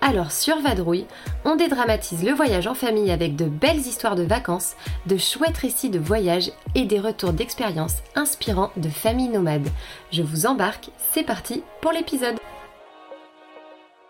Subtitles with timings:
[0.00, 1.06] Alors sur Vadrouille,
[1.44, 4.74] on dédramatise le voyage en famille avec de belles histoires de vacances,
[5.06, 9.68] de chouettes récits de voyage et des retours d'expériences inspirants de familles nomades.
[10.12, 12.38] Je vous embarque, c'est parti pour l'épisode.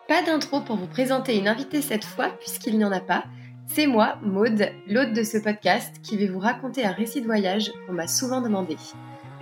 [0.08, 3.24] Pas d'intro pour vous présenter une invitée cette fois puisqu'il n'y en a pas.
[3.66, 7.70] C'est moi, Maude, l'hôte de ce podcast, qui vais vous raconter un récit de voyage
[7.86, 8.76] qu'on m'a souvent demandé.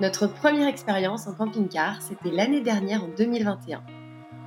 [0.00, 3.82] Notre première expérience en camping-car, c'était l'année dernière en 2021.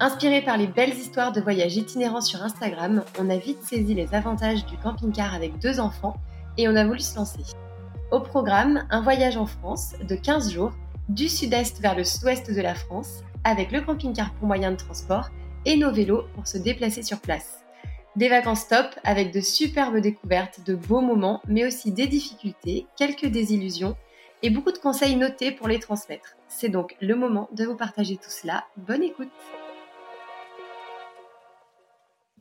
[0.01, 4.13] Inspiré par les belles histoires de voyages itinérants sur Instagram, on a vite saisi les
[4.15, 6.15] avantages du camping-car avec deux enfants
[6.57, 7.41] et on a voulu se lancer.
[8.09, 10.71] Au programme, un voyage en France de 15 jours,
[11.09, 15.31] du sud-est vers le sud-ouest de la France, avec le camping-car pour moyen de transport
[15.65, 17.65] et nos vélos pour se déplacer sur place.
[18.15, 23.27] Des vacances top avec de superbes découvertes, de beaux moments, mais aussi des difficultés, quelques
[23.27, 23.97] désillusions
[24.43, 26.37] et beaucoup de conseils notés pour les transmettre.
[26.47, 28.63] C'est donc le moment de vous partager tout cela.
[28.77, 29.27] Bonne écoute!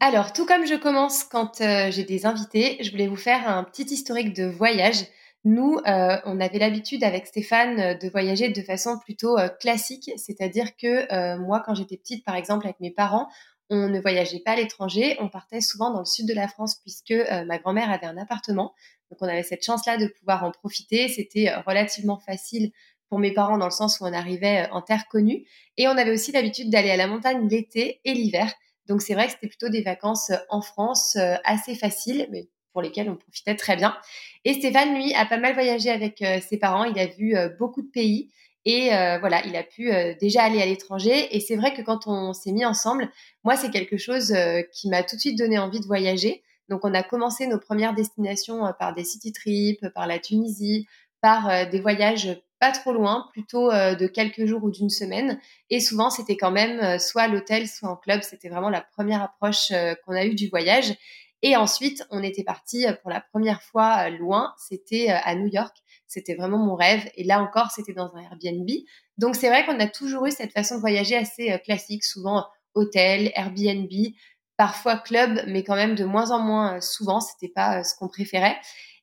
[0.01, 3.65] Alors, tout comme je commence quand euh, j'ai des invités, je voulais vous faire un
[3.65, 5.05] petit historique de voyage.
[5.45, 10.77] Nous, euh, on avait l'habitude avec Stéphane euh, de voyager de façon plutôt classique, c'est-à-dire
[10.77, 13.29] que moi, quand j'étais petite, par exemple, avec mes parents,
[13.71, 16.77] on ne voyageait pas à l'étranger, on partait souvent dans le sud de la France
[16.77, 17.15] puisque
[17.47, 18.75] ma grand-mère avait un appartement.
[19.11, 21.09] Donc, on avait cette chance-là de pouvoir en profiter.
[21.09, 22.71] C'était relativement facile
[23.09, 25.45] pour mes parents dans le sens où on arrivait en terre connue.
[25.77, 28.53] Et on avait aussi l'habitude d'aller à la montagne l'été et l'hiver.
[28.89, 32.49] Donc c'est vrai que c'était plutôt des vacances euh, en France euh, assez faciles, mais
[32.73, 33.97] pour lesquelles on profitait très bien.
[34.45, 36.85] Et Stéphane, lui, a pas mal voyagé avec euh, ses parents.
[36.85, 38.31] Il a vu beaucoup de pays.
[38.65, 38.91] Et
[39.21, 39.91] voilà, il a pu
[40.21, 41.35] déjà aller à l'étranger.
[41.35, 43.11] Et c'est vrai que quand on s'est mis ensemble,
[43.43, 44.35] moi, c'est quelque chose
[44.75, 46.43] qui m'a tout de suite donné envie de voyager.
[46.69, 50.87] Donc, on a commencé nos premières destinations par des city trips, par la Tunisie,
[51.23, 55.41] par des voyages pas trop loin, plutôt euh, de quelques jours ou d'une semaine.
[55.71, 58.23] Et souvent, c'était quand même euh, soit à l'hôtel, soit en club.
[58.23, 60.95] C'était vraiment la première approche euh, qu'on a eue du voyage.
[61.43, 64.55] Et ensuite, on était parti pour la première fois loin.
[64.59, 65.77] C'était à New York.
[66.09, 67.09] C'était vraiment mon rêve.
[67.15, 68.69] Et là encore, c'était dans un Airbnb.
[69.19, 72.45] Donc, c'est vrai qu'on a toujours eu cette façon de voyager assez classique, souvent
[72.75, 73.89] hôtel, Airbnb,
[74.57, 77.21] parfois club, mais quand même de moins en moins souvent.
[77.21, 78.59] C'était pas ce qu'on préférait.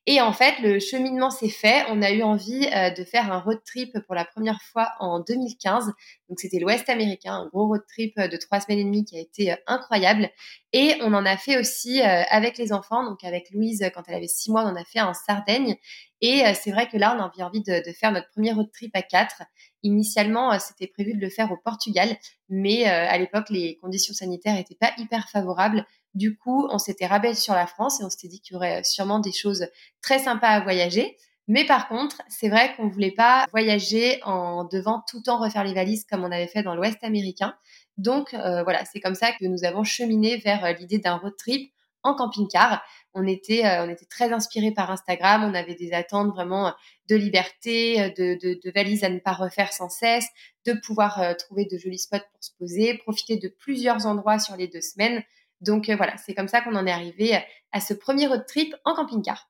[0.08, 1.84] Et en fait, le cheminement s'est fait.
[1.90, 5.18] On a eu envie euh, de faire un road trip pour la première fois en
[5.18, 5.86] 2015.
[6.28, 9.18] Donc, c'était l'Ouest américain, un gros road trip euh, de trois semaines et demie qui
[9.18, 10.30] a été euh, incroyable.
[10.78, 13.02] Et on en a fait aussi avec les enfants.
[13.02, 15.76] Donc, avec Louise, quand elle avait six mois, on en a fait en Sardaigne.
[16.20, 18.94] Et c'est vrai que là, on a envie de, de, faire notre premier road trip
[18.94, 19.42] à quatre.
[19.82, 22.14] Initialement, c'était prévu de le faire au Portugal,
[22.50, 25.86] mais à l'époque, les conditions sanitaires n'étaient pas hyper favorables.
[26.12, 28.84] Du coup, on s'était rabattu sur la France et on s'était dit qu'il y aurait
[28.84, 29.68] sûrement des choses
[30.02, 31.16] très sympas à voyager.
[31.48, 35.62] Mais par contre, c'est vrai qu'on voulait pas voyager en devant tout le temps refaire
[35.62, 37.54] les valises comme on avait fait dans l'Ouest américain.
[37.98, 41.34] Donc euh, voilà, c'est comme ça que nous avons cheminé vers euh, l'idée d'un road
[41.38, 42.82] trip en camping-car.
[43.14, 45.44] On était, euh, on était très inspirés par Instagram.
[45.44, 46.74] On avait des attentes vraiment
[47.08, 50.26] de liberté, de, de, valises à ne pas refaire sans cesse,
[50.66, 54.66] de pouvoir trouver de jolis spots pour se poser, profiter de plusieurs endroits sur les
[54.68, 55.22] deux semaines.
[55.60, 57.38] Donc voilà, c'est comme ça qu'on en est arrivé
[57.72, 59.48] à ce premier road trip en camping-car.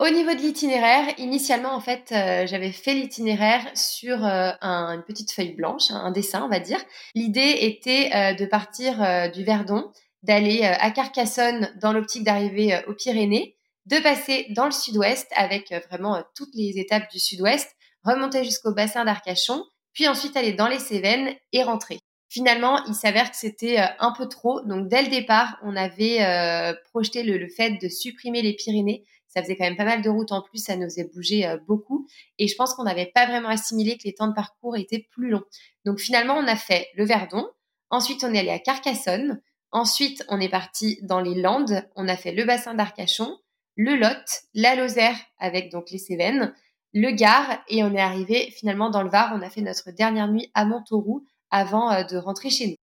[0.00, 5.30] Au niveau de l'itinéraire, initialement en fait, euh, j'avais fait l'itinéraire sur euh, une petite
[5.32, 6.80] feuille blanche, un, dessin on va dire.
[7.14, 13.56] L'idée était de partir du Verdon, d'aller à Carcassonne dans l'optique d'arriver aux Pyrénées,
[13.86, 17.70] de passer dans le sud-ouest avec vraiment toutes les étapes du sud-ouest,
[18.02, 21.98] remonter jusqu'au bassin d'Arcachon, puis ensuite aller dans les Cévennes et rentrer.
[22.34, 24.60] Finalement, il s'avère que c'était euh, un peu trop.
[24.62, 29.04] Donc, dès le départ, on avait euh, projeté le, fait de supprimer les Pyrénées.
[29.34, 31.58] Ça faisait quand même pas mal de routes en plus, ça nous faisait bouger euh,
[31.66, 32.06] beaucoup.
[32.38, 35.28] Et je pense qu'on n'avait pas vraiment assimilé que les temps de parcours étaient plus
[35.28, 35.42] longs.
[35.84, 37.48] Donc, finalement, on a fait le Verdon.
[37.90, 39.40] Ensuite, on est allé à Carcassonne.
[39.72, 41.84] Ensuite, on est parti dans les Landes.
[41.96, 43.36] On a fait le bassin d'Arcachon,
[43.76, 46.54] le Lot, la Lozère avec donc les Cévennes,
[46.92, 49.32] le Gard et on est arrivé finalement dans le Var.
[49.34, 52.83] On a fait notre dernière nuit à Montauroux avant euh, de rentrer chez nous.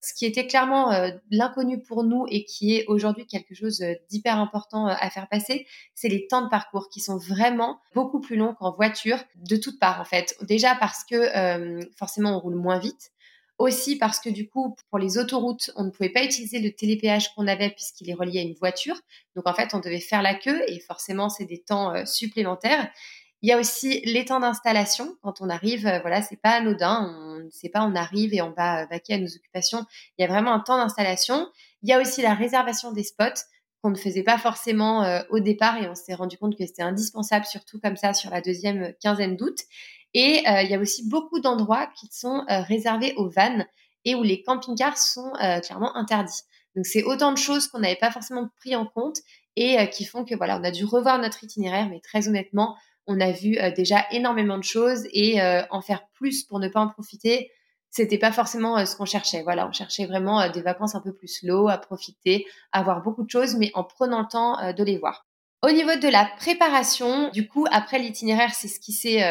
[0.00, 3.94] Ce qui était clairement euh, l'inconnu pour nous et qui est aujourd'hui quelque chose euh,
[4.10, 8.36] d'hyper important à faire passer, c'est les temps de parcours qui sont vraiment beaucoup plus
[8.36, 10.36] longs qu'en voiture de toutes parts en fait.
[10.42, 13.12] Déjà parce que forcément on roule moins vite.
[13.58, 17.34] Aussi parce que du coup, pour les autoroutes, on ne pouvait pas utiliser le télépéage
[17.34, 18.94] qu'on avait puisqu'il est relié à une voiture.
[19.34, 22.88] Donc en fait, on devait faire la queue et forcément, c'est des temps euh, supplémentaires.
[23.42, 25.16] Il y a aussi les temps d'installation.
[25.22, 27.14] Quand on arrive, euh, voilà, c'est pas anodin.
[27.18, 29.84] On ne sait pas, on arrive et on va vaquer à nos occupations.
[30.18, 31.48] Il y a vraiment un temps d'installation.
[31.82, 33.42] Il y a aussi la réservation des spots
[33.82, 36.82] qu'on ne faisait pas forcément euh, au départ et on s'est rendu compte que c'était
[36.82, 39.58] indispensable, surtout comme ça sur la deuxième quinzaine d'août.
[40.14, 43.66] Et euh, il y a aussi beaucoup d'endroits qui sont euh, réservés aux vannes
[44.04, 45.32] et où les camping-cars sont
[45.62, 46.42] clairement interdits.
[46.76, 49.18] Donc c'est autant de choses qu'on n'avait pas forcément pris en compte
[49.56, 52.76] et qui font que voilà, on a dû revoir notre itinéraire, mais très honnêtement,
[53.08, 55.40] on a vu déjà énormément de choses et
[55.70, 57.50] en faire plus pour ne pas en profiter,
[57.90, 59.42] c'était pas forcément euh, ce qu'on cherchait.
[59.42, 63.02] Voilà, on cherchait vraiment euh, des vacances un peu plus slow, à profiter, à voir
[63.02, 65.26] beaucoup de choses, mais en prenant le temps euh, de les voir.
[65.62, 69.24] Au niveau de la préparation, du coup, après l'itinéraire, c'est ce qui s'est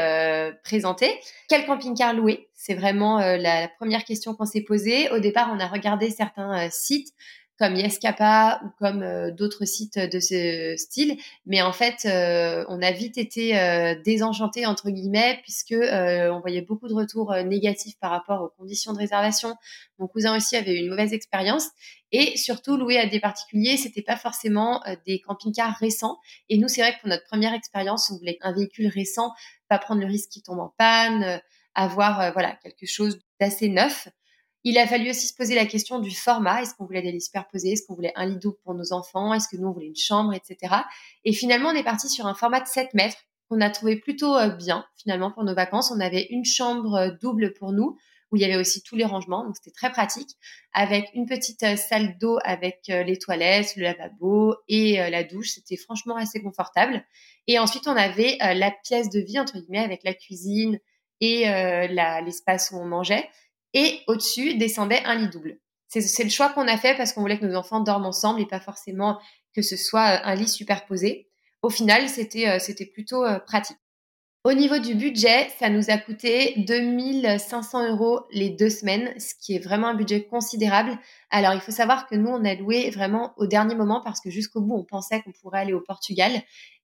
[0.61, 1.17] présenté.
[1.47, 2.49] Quel camping-car louer?
[2.53, 5.09] C'est vraiment la, première question qu'on s'est posée.
[5.11, 7.13] Au départ, on a regardé certains sites
[7.57, 11.17] comme Yescapa ou comme euh, d'autres sites de ce style.
[11.45, 16.61] Mais en fait, euh, on a vite été euh, désenchanté entre guillemets puisque on voyait
[16.61, 19.55] beaucoup de retours négatifs par rapport aux conditions de réservation.
[19.97, 21.69] Mon cousin aussi avait eu une mauvaise expérience
[22.11, 26.17] et surtout louer à des particuliers, c'était pas forcément des camping-cars récents.
[26.49, 29.33] Et nous, c'est vrai que pour notre première expérience, on voulait un véhicule récent,
[29.67, 31.41] pas prendre le risque qu'il tombe en panne,
[31.73, 34.07] avoir voilà quelque chose d'assez neuf.
[34.63, 36.61] Il a fallu aussi se poser la question du format.
[36.61, 39.33] Est-ce qu'on voulait des lits superposés Est-ce qu'on voulait un lit double pour nos enfants?
[39.33, 40.75] Est-ce que nous, on voulait une chambre, etc.
[41.23, 43.17] Et finalement, on est parti sur un format de 7 mètres
[43.49, 45.91] qu'on a trouvé plutôt euh, bien, finalement, pour nos vacances.
[45.91, 47.97] On avait une chambre euh, double pour nous,
[48.31, 50.31] où il y avait aussi tous les rangements, donc c'était très pratique,
[50.73, 55.51] avec une petite euh, salle d'eau avec les toilettes, le lavabo et la douche.
[55.51, 57.05] C'était franchement assez confortable.
[57.47, 60.79] Et ensuite, on avait la pièce de vie, entre guillemets, avec la cuisine
[61.21, 61.45] et
[61.89, 63.29] l'espace où on mangeait
[63.77, 65.59] et au-dessus descendait un lit double.
[65.87, 68.47] C'est le choix qu'on a fait parce qu'on voulait que nos enfants dorment ensemble et
[68.47, 69.19] pas forcément
[69.55, 71.29] que ce soit euh, un lit superposé.
[71.61, 73.77] Au final, c'était euh, plutôt euh, pratique.
[74.43, 79.55] Au niveau du budget, ça nous a coûté 2500 euros les deux semaines, ce qui
[79.55, 80.97] est vraiment un budget considérable.
[81.29, 84.31] Alors, il faut savoir que nous, on a loué vraiment au dernier moment parce que
[84.31, 86.31] jusqu'au bout, on pensait qu'on pourrait aller au Portugal.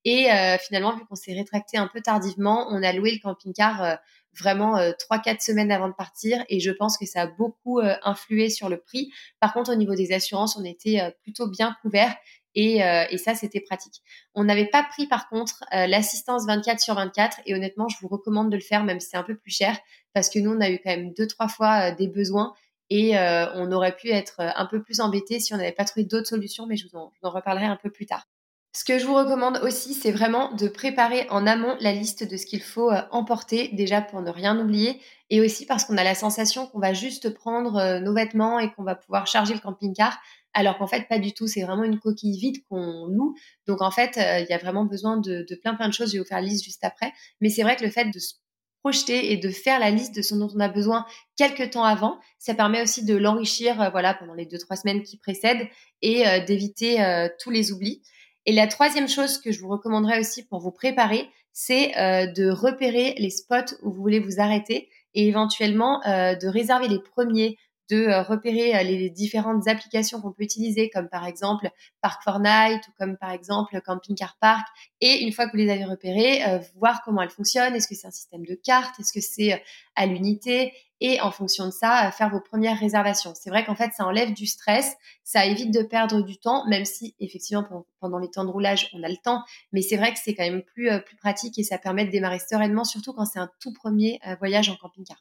[0.04, 0.28] Et
[0.60, 3.98] finalement, vu qu'on s'est rétracté un peu tardivement, on a loué le camping-car
[4.38, 7.80] vraiment euh, trois quatre semaines avant de partir et je pense que ça a beaucoup
[7.80, 9.12] euh, influé sur le prix.
[9.40, 12.16] Par contre, au niveau des assurances, on était euh, plutôt bien couverts
[12.56, 14.04] et, et, ça, c'était pratique.
[14.36, 18.52] On n'avait pas pris par contre l'assistance 24 sur 24 et honnêtement, je vous recommande
[18.52, 19.76] de le faire même si c'est un peu plus cher
[20.14, 22.54] parce que nous, on a eu quand même deux, trois fois des besoins
[22.92, 26.28] et on aurait pu être un peu plus embêté si on n'avait pas trouvé d'autres
[26.28, 28.28] solutions, mais je vous en reparlerai un peu plus tard.
[28.76, 32.38] Ce que je vous recommande aussi, c'est vraiment de préparer en amont la liste de
[32.38, 35.00] ce qu'il faut euh, emporter, déjà pour ne rien oublier,
[35.30, 38.74] et aussi parce qu'on a la sensation qu'on va juste prendre euh, nos vêtements et
[38.74, 40.18] qu'on va pouvoir charger le camping-car,
[40.56, 41.46] alors qu'en fait, pas du tout.
[41.46, 43.36] C'est vraiment une coquille vide qu'on loue.
[43.68, 46.08] Donc en fait, euh, il y a vraiment besoin de, plein plein de choses.
[46.08, 47.14] Je vais vous faire la liste juste après.
[47.42, 48.34] Mais c'est vrai que le fait de se
[48.82, 51.06] projeter et de faire la liste de ce dont on a besoin
[51.38, 55.16] quelques temps avant, ça permet aussi de l'enrichir voilà pendant les deux trois semaines qui
[55.18, 55.70] précèdent
[56.02, 56.98] et d'éviter
[57.40, 58.02] tous les oublis.
[58.46, 62.50] Et la troisième chose que je vous recommanderais aussi pour vous préparer, c'est euh, de
[62.50, 67.58] repérer les spots où vous voulez vous arrêter et éventuellement euh, de réserver les premiers,
[67.90, 71.70] de euh, repérer les différentes applications qu'on peut utiliser, comme par exemple
[72.02, 74.68] Park Night ou comme par exemple Camping Car Park.
[75.00, 76.42] Et une fois que vous les avez repérés,
[76.76, 77.76] voir comment elles fonctionnent.
[77.76, 79.00] Est-ce que c'est un système de cartes?
[79.00, 79.62] Est-ce que c'est
[79.96, 80.74] à l'unité?
[81.04, 83.34] Et en fonction de ça, euh, faire vos premières réservations.
[83.36, 86.86] C'est vrai qu'en fait, ça enlève du stress, ça évite de perdre du temps, même
[86.86, 87.68] si effectivement
[88.00, 89.44] pendant les temps de roulage, on a le temps,
[89.74, 92.40] mais c'est vrai que c'est quand même plus, euh, pratique et ça permet de démarrer
[92.40, 95.18] sereinement, surtout quand c'est un tout premier euh, voyage en camping-car.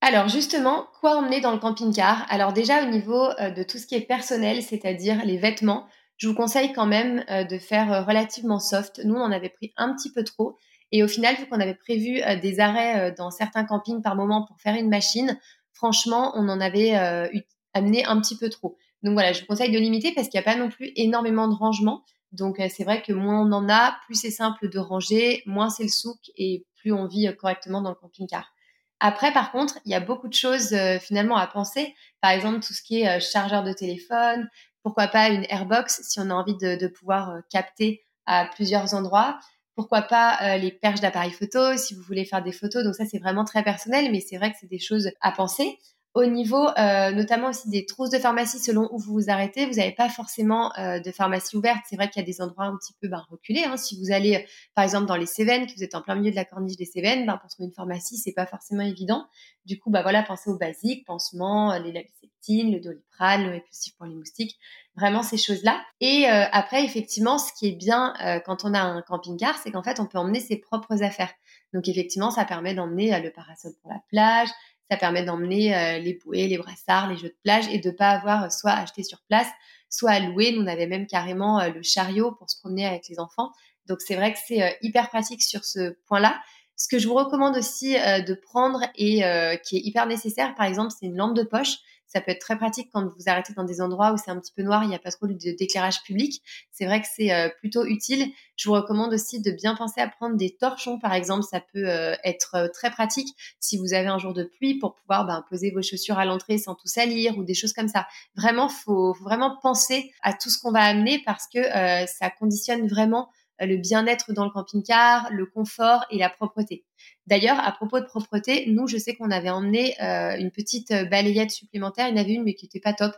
[0.00, 2.24] Alors justement, quoi emmener dans le camping-car?
[2.28, 6.34] Alors déjà au niveau de tout ce qui est personnel, c'est-à-dire les vêtements, je vous
[6.34, 9.00] conseille quand même de faire relativement soft.
[9.04, 10.56] Nous, on en avait pris un petit peu trop.
[10.92, 14.14] Et au final, vu qu'on avait prévu euh, des arrêts euh, dans certains campings par
[14.14, 15.38] moment pour faire une machine,
[15.72, 17.28] franchement, on en avait euh,
[17.72, 18.76] amené un petit peu trop.
[19.02, 21.48] Donc voilà, je vous conseille de limiter parce qu'il n'y a pas non plus énormément
[21.48, 22.04] de rangement.
[22.30, 25.82] Donc c'est vrai que moins on en a, plus c'est simple de ranger, moins c'est
[25.82, 28.54] le souk et plus on vit correctement dans le camping-car.
[29.00, 31.94] Après, par contre, il y a beaucoup de choses finalement à penser.
[32.20, 34.48] Par exemple, tout ce qui est chargeur de téléphone,
[34.82, 39.38] pourquoi pas une airbox si on a envie de, de pouvoir capter à plusieurs endroits.
[39.74, 42.84] Pourquoi pas euh, les perches d'appareil photo si vous voulez faire des photos.
[42.84, 45.78] Donc ça, c'est vraiment très personnel, mais c'est vrai que c'est des choses à penser.
[46.14, 49.76] Au niveau euh, notamment aussi des trousses de pharmacie, selon où vous vous arrêtez, vous
[49.76, 51.80] n'avez pas forcément euh, de pharmacie ouverte.
[51.88, 53.64] C'est vrai qu'il y a des endroits un petit peu ben, reculés.
[53.64, 53.78] Hein.
[53.78, 56.36] Si vous allez, par exemple, dans les Cévennes, que vous êtes en plein milieu de
[56.36, 59.24] la corniche des Cévennes, ben, pour trouver une pharmacie, c'est pas forcément évident.
[59.64, 64.04] Du coup, bah voilà, pensez aux basiques, pansements, les labiceptines, le doliprane, le répulsif pour
[64.04, 64.58] les moustiques,
[64.96, 65.80] vraiment ces choses-là.
[66.00, 68.12] Et euh, après, effectivement, ce qui est bien
[68.44, 71.32] quand on a un camping-car, c'est qu'en fait, on peut emmener ses propres affaires.
[71.72, 74.48] Donc effectivement, ça permet d'emmener le parasol pour la plage,
[74.90, 78.10] ça permet d'emmener euh, les bouées, les brassards, les jeux de plage et de pas
[78.10, 79.48] avoir euh, soit acheté sur place,
[79.88, 80.52] soit à louer.
[80.52, 83.52] Nous, on avait même carrément euh, le chariot pour se promener avec les enfants.
[83.86, 86.40] Donc c'est vrai que c'est hyper pratique sur ce point-là.
[86.76, 89.22] Ce que je vous recommande aussi de prendre et
[89.64, 91.78] qui est hyper nécessaire, par exemple, c'est une lampe de poche.
[92.12, 94.52] Ça peut être très pratique quand vous arrêtez dans des endroits où c'est un petit
[94.52, 96.42] peu noir, il n'y a pas trop d'éclairage public.
[96.70, 98.26] C'est vrai que c'est euh, plutôt utile.
[98.56, 101.42] Je vous recommande aussi de bien penser à prendre des torchons, par exemple.
[101.42, 103.28] Ça peut euh, être euh, très pratique
[103.60, 106.58] si vous avez un jour de pluie pour pouvoir ben, poser vos chaussures à l'entrée
[106.58, 108.06] sans tout salir ou des choses comme ça.
[108.36, 111.62] Vraiment, faut, faut vraiment penser à tout ce qu'on va amener parce que
[112.06, 116.84] ça conditionne vraiment le bien-être dans le camping-car, le confort et la propreté.
[117.26, 121.04] D'ailleurs, à propos de propreté, nous, je sais qu'on avait emmené euh, une petite euh,
[121.04, 122.08] balayette supplémentaire.
[122.08, 123.12] Il y en avait une, mais qui n'était pas top.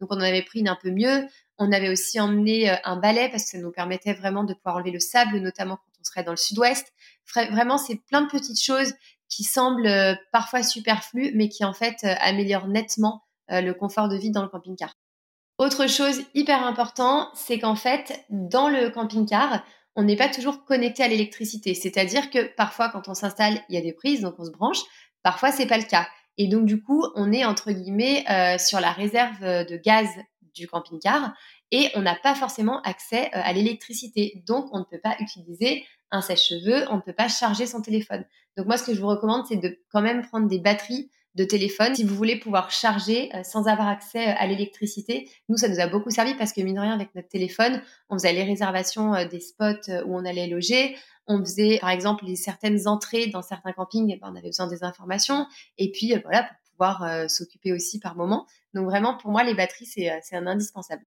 [0.00, 1.26] Donc, on en avait pris une un peu mieux.
[1.58, 4.76] On avait aussi emmené euh, un balai parce que ça nous permettait vraiment de pouvoir
[4.76, 6.90] enlever le sable, notamment quand on serait dans le sud-ouest.
[7.34, 8.94] Vraiment, c'est plein de petites choses
[9.28, 14.42] qui semblent parfois superflues, mais qui en fait améliorent nettement le confort de vie dans
[14.42, 14.96] le camping-car.
[15.58, 19.62] Autre chose hyper important, c'est qu'en fait, dans le camping-car,
[19.96, 21.74] on n'est pas toujours connecté à l'électricité.
[21.74, 24.80] C'est-à-dire que parfois, quand on s'installe, il y a des prises, donc on se branche.
[25.22, 26.06] Parfois, c'est pas le cas.
[26.38, 30.08] Et donc, du coup, on est entre guillemets euh, sur la réserve de gaz
[30.54, 31.32] du camping-car
[31.70, 34.42] et on n'a pas forcément accès euh, à l'électricité.
[34.46, 38.24] Donc, on ne peut pas utiliser un sèche-cheveux, on ne peut pas charger son téléphone.
[38.56, 41.44] Donc, moi, ce que je vous recommande, c'est de quand même prendre des batteries de
[41.44, 45.30] téléphone si vous voulez pouvoir charger euh, sans avoir accès euh, à l'électricité.
[45.48, 48.16] Nous, ça nous a beaucoup servi parce que mine de rien, avec notre téléphone, on
[48.16, 50.96] faisait les réservations euh, des spots où on allait loger.
[51.26, 54.82] On faisait, par exemple, les certaines entrées dans certains campings, ben, on avait besoin des
[54.82, 55.46] informations.
[55.78, 58.46] Et puis, voilà, pour pouvoir s'occuper aussi par moment.
[58.74, 61.04] Donc vraiment, pour moi, les batteries, c'est un indispensable.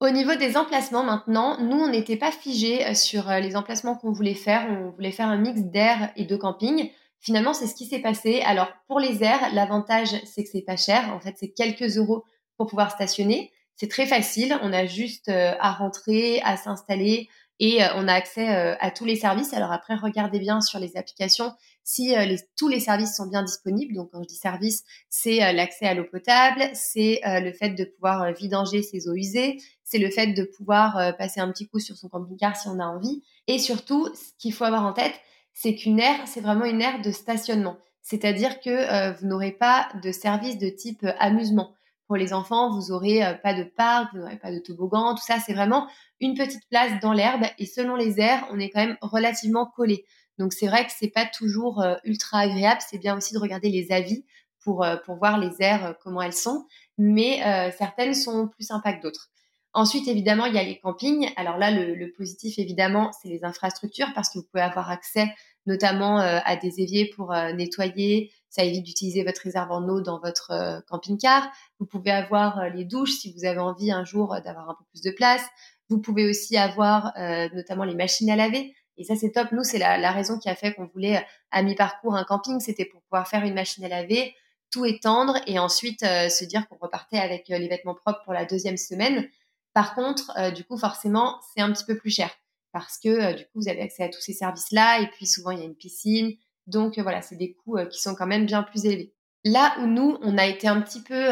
[0.00, 4.34] Au niveau des emplacements maintenant, nous, on n'était pas figé sur les emplacements qu'on voulait
[4.34, 4.66] faire.
[4.68, 6.90] On voulait faire un mix d'air et de camping.
[7.24, 8.42] Finalement, c'est ce qui s'est passé.
[8.42, 11.10] Alors, pour les airs, l'avantage, c'est que c'est pas cher.
[11.14, 12.22] En fait, c'est quelques euros
[12.58, 13.50] pour pouvoir stationner.
[13.76, 14.58] C'est très facile.
[14.60, 18.90] On a juste euh, à rentrer, à s'installer et euh, on a accès euh, à
[18.90, 19.54] tous les services.
[19.54, 21.50] Alors après, regardez bien sur les applications
[21.82, 22.14] si
[22.56, 23.94] tous les services sont bien disponibles.
[23.94, 28.32] Donc, quand je dis service, c'est l'accès à l'eau potable, c'est le fait de pouvoir
[28.32, 32.08] vidanger ses eaux usées, c'est le fait de pouvoir passer un petit coup sur son
[32.08, 33.22] camping-car si on a envie.
[33.48, 35.12] Et surtout, ce qu'il faut avoir en tête,
[35.54, 37.78] c'est qu'une aire, c'est vraiment une aire de stationnement.
[38.02, 41.74] C'est-à-dire que euh, vous n'aurez pas de service de type euh, amusement.
[42.06, 45.24] Pour les enfants, vous n'aurez euh, pas de parc, vous n'aurez pas de toboggan, tout
[45.24, 45.88] ça, c'est vraiment
[46.20, 47.44] une petite place dans l'herbe.
[47.58, 50.04] Et selon les aires, on est quand même relativement collé.
[50.38, 52.80] Donc c'est vrai que c'est pas toujours ultra agréable.
[52.86, 54.24] C'est bien aussi de regarder les avis
[54.64, 56.66] pour, pour voir les aires, comment elles sont.
[56.98, 57.40] Mais
[57.78, 59.30] certaines sont plus sympas que d'autres.
[59.76, 61.32] Ensuite, évidemment, il y a les campings.
[61.34, 65.26] Alors là, le, positif, évidemment, c'est les infrastructures parce que vous pouvez avoir accès
[65.66, 68.30] notamment euh, à des éviers pour euh, nettoyer.
[68.50, 71.50] Ça évite d'utiliser votre réserve en eau dans votre euh, camping-car.
[71.80, 75.02] Vous pouvez avoir les douches si vous avez envie un jour d'avoir un peu plus
[75.02, 75.42] de place.
[75.88, 77.12] Vous pouvez aussi avoir
[77.52, 78.74] notamment les machines à laver.
[78.96, 79.52] Et ça, c'est top.
[79.52, 82.58] Nous, c'est la, la, raison qui a fait qu'on voulait, à mi-parcours, un camping.
[82.58, 84.34] C'était pour pouvoir faire une machine à laver,
[84.70, 88.78] tout étendre et ensuite se dire qu'on repartait avec les vêtements propres pour la deuxième
[88.78, 89.28] semaine.
[89.74, 92.30] Par contre, euh, du coup, forcément, c'est un petit peu plus cher
[92.72, 95.50] parce que euh, du coup, vous avez accès à tous ces services-là et puis souvent,
[95.50, 96.32] il y a une piscine.
[96.68, 99.12] Donc euh, voilà, c'est des coûts qui sont quand même bien plus élevés.
[99.44, 101.22] Là où nous, on a été un petit peu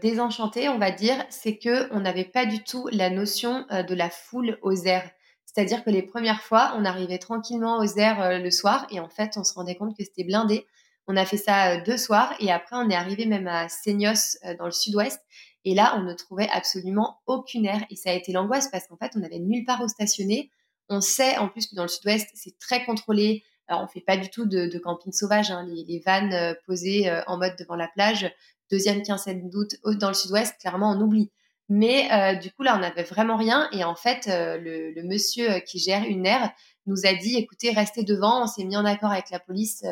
[0.00, 4.10] désenchantés, on va dire, c'est que on n'avait pas du tout la notion de la
[4.10, 5.08] foule aux airs.
[5.44, 9.34] C'est-à-dire que les premières fois, on arrivait tranquillement aux airs le soir et en fait,
[9.36, 10.66] on se rendait compte que c'était blindé.
[11.06, 14.64] On a fait ça deux soirs et après, on est arrivé même à Seignos dans
[14.64, 15.20] le sud-ouest
[15.64, 17.84] et là, on ne trouvait absolument aucune aire.
[17.90, 20.50] Et ça a été l'angoisse parce qu'en fait, on n'avait nulle part où stationner.
[20.88, 23.44] On sait en plus que dans le sud-ouest, c'est très contrôlé.
[23.68, 25.50] Alors, on fait pas du tout de, camping sauvage.
[25.50, 25.66] Hein.
[25.68, 28.30] Les, vannes euh, posées euh, en mode devant la plage,
[28.70, 31.30] deuxième quinzaine d'août dans le sud-ouest, clairement, on oublie.
[31.68, 33.68] Mais euh, du coup, là, on n'avait vraiment rien.
[33.72, 36.50] Et en fait, le, monsieur qui gère une aire
[36.86, 38.42] nous a dit, écoutez, restez devant.
[38.42, 39.84] On s'est mis en accord avec la police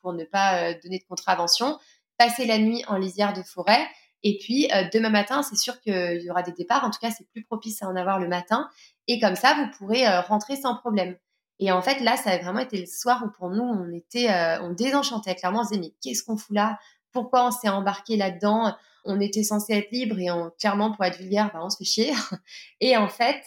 [0.00, 1.76] pour ne pas donner de contravention.
[2.16, 3.84] Passez la nuit en lisière de forêt.
[4.22, 6.84] Et puis euh, demain matin, c'est sûr qu'il y aura des départs.
[6.84, 8.68] En tout cas, c'est plus propice à en avoir le matin.
[9.06, 11.16] Et comme ça, vous pourrez euh, rentrer sans problème.
[11.60, 14.30] Et en fait, là, ça a vraiment été le soir où pour nous, on était,
[14.30, 15.34] euh, on désenchantait.
[15.34, 16.78] Clairement, on se disait, mais qu'est-ce qu'on fout là?
[17.12, 18.76] Pourquoi on s'est embarqué là-dedans?
[19.04, 21.84] On était censé être libre et on, clairement, pour être vulgaire, bah, on se fait
[21.84, 22.12] chier.
[22.80, 23.42] Et en fait,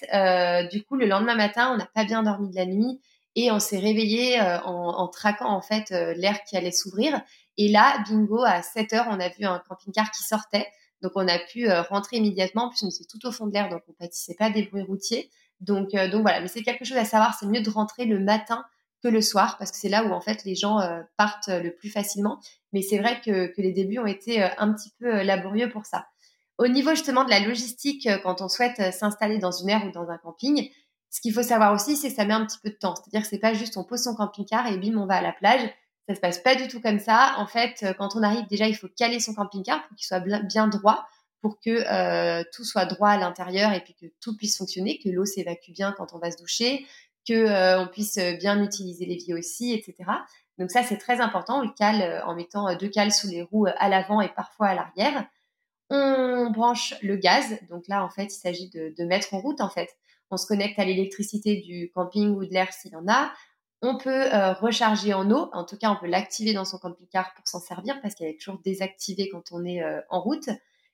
[0.72, 3.00] du coup, le lendemain matin, on n'a pas bien dormi de la nuit
[3.36, 7.22] et on s'est réveillé euh, en, traquant en fait l'air qui allait s'ouvrir.
[7.64, 10.66] Et là, bingo, à 7 heures, on a vu un camping-car qui sortait.
[11.04, 12.66] Donc, on a pu rentrer immédiatement.
[12.66, 14.82] En plus, on était tout au fond de l'air, donc on pâtissait pas des bruits
[14.82, 15.30] routiers.
[15.60, 16.42] Donc, donc voilà.
[16.42, 17.38] Mais c'est quelque chose à savoir.
[17.40, 18.66] C'est mieux de rentrer le matin
[19.04, 20.80] que le soir parce que c'est là où en fait les gens
[21.18, 22.40] partent le plus facilement.
[22.74, 26.08] Mais c'est vrai que, que, les débuts ont été un petit peu laborieux pour ça.
[26.58, 30.10] Au niveau justement de la logistique, quand on souhaite s'installer dans une aire ou dans
[30.10, 30.70] un camping,
[31.12, 32.96] ce qu'il faut savoir aussi, c'est que ça met un petit peu de temps.
[32.96, 35.34] C'est-à-dire que c'est pas juste on pose son camping-car et bim, on va à la
[35.34, 35.70] plage.
[36.08, 37.36] Ça se passe pas du tout comme ça.
[37.38, 40.20] En fait, euh, quand on arrive, déjà, il faut caler son camping-car pour qu'il soit
[40.20, 41.06] bien droit,
[41.42, 45.10] pour que euh, tout soit droit à l'intérieur et puis que tout puisse fonctionner, que
[45.10, 46.86] l'eau s'évacue bien quand on va se doucher,
[47.28, 50.10] que euh, on puisse bien utiliser l'évier aussi, etc.
[50.58, 51.60] Donc ça, c'est très important.
[51.60, 54.76] On le cale en mettant deux cales sous les roues à l'avant et parfois à
[54.76, 55.26] l'arrière.
[55.90, 57.58] On branche le gaz.
[57.70, 59.90] Donc là, en fait, il s'agit de, de mettre en route, en fait
[60.32, 63.32] on se connecte à l'électricité du camping ou de l'air s'il y en a.
[63.82, 67.34] On peut euh, recharger en eau, en tout cas on peut l'activer dans son camping-car
[67.34, 70.50] pour s'en servir parce qu'elle est toujours désactivée quand on est euh, en route.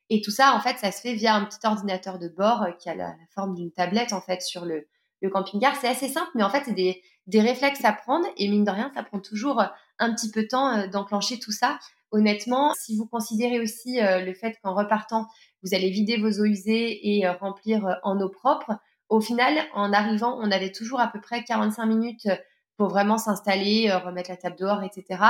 [0.10, 2.72] Et tout ça, en fait, ça se fait via un petit ordinateur de bord euh,
[2.72, 4.88] qui a la, forme d'une tablette en fait sur le,
[5.34, 5.76] camping-car.
[5.76, 8.72] C'est assez simple, mais en fait c'est des, des, réflexes à prendre et mine de
[8.72, 9.62] rien, ça prend toujours
[10.00, 11.80] un petit peu de temps d'enclencher tout ça.
[12.12, 15.28] Honnêtement, si vous considérez aussi le fait qu'en repartant,
[15.64, 18.80] vous allez vider vos eaux usées et remplir en eau propre,
[19.10, 22.36] au final, en arrivant, on avait toujours à peu près 45 minutes euh,
[22.78, 25.22] pour vraiment s'installer, euh, remettre la table dehors, etc.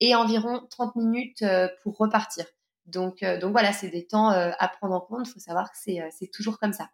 [0.00, 2.46] Et environ 30 minutes euh, pour repartir.
[2.86, 5.28] Donc, donc voilà, c'est des temps à prendre en compte.
[5.28, 6.88] Il faut savoir que c'est toujours comme ça.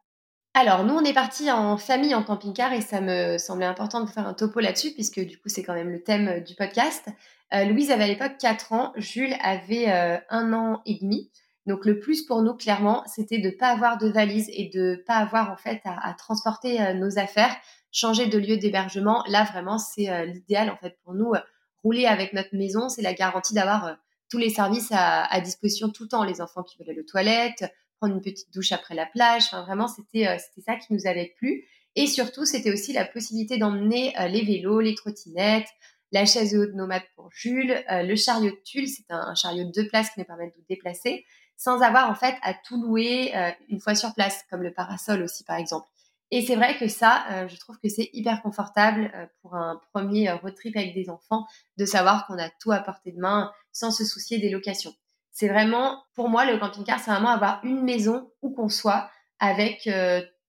[0.53, 4.11] Alors, nous, on est parti en famille en camping-car et ça me semblait important de
[4.11, 7.09] faire un topo là-dessus puisque du coup, c'est quand même le thème du podcast.
[7.53, 9.91] Louise avait à l'époque 4 ans, Jules avait
[10.29, 11.31] un an et demi.
[11.69, 14.93] Donc le plus pour nous, clairement, c'était de ne pas avoir de valise et de
[14.93, 17.55] ne pas avoir en fait à, transporter euh, nos affaires,
[17.93, 19.25] changer de lieu d'hébergement.
[19.29, 21.33] Là, vraiment, c'est euh, l'idéal en fait pour nous.
[21.35, 21.41] Euh,
[21.85, 23.97] rouler avec notre maison, c'est la garantie d'avoir
[24.29, 26.25] tous les services à, disposition tout le temps.
[26.25, 27.65] Les enfants qui veulent aller aux toilettes,
[27.99, 29.45] prendre une petite douche après la plage.
[29.47, 31.65] Enfin, vraiment, c'était c'était ça qui nous avait plu.
[31.95, 35.69] Et surtout, c'était aussi la possibilité d'emmener les vélos, les trottinettes,
[36.11, 39.71] la chaise haute nomade pour Jules, le chariot de tulle, c'est un, un, chariot de
[39.71, 41.25] deux places qui nous permet de nous déplacer
[41.59, 45.23] sans avoir en fait à tout louer euh, une fois sur place, comme le parasol
[45.23, 45.87] aussi par exemple.
[46.31, 49.81] Et c'est vrai que ça, euh, je trouve que c'est hyper confortable euh, pour un
[49.93, 53.51] premier road trip avec des enfants de savoir qu'on a tout à portée de main
[53.73, 54.95] sans se soucier des locations.
[55.31, 59.89] C'est vraiment, pour moi, le camping-car, c'est vraiment avoir une maison où qu'on soit avec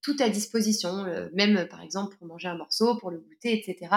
[0.01, 3.87] tout à disposition, même par exemple pour manger un morceau, pour le goûter, etc.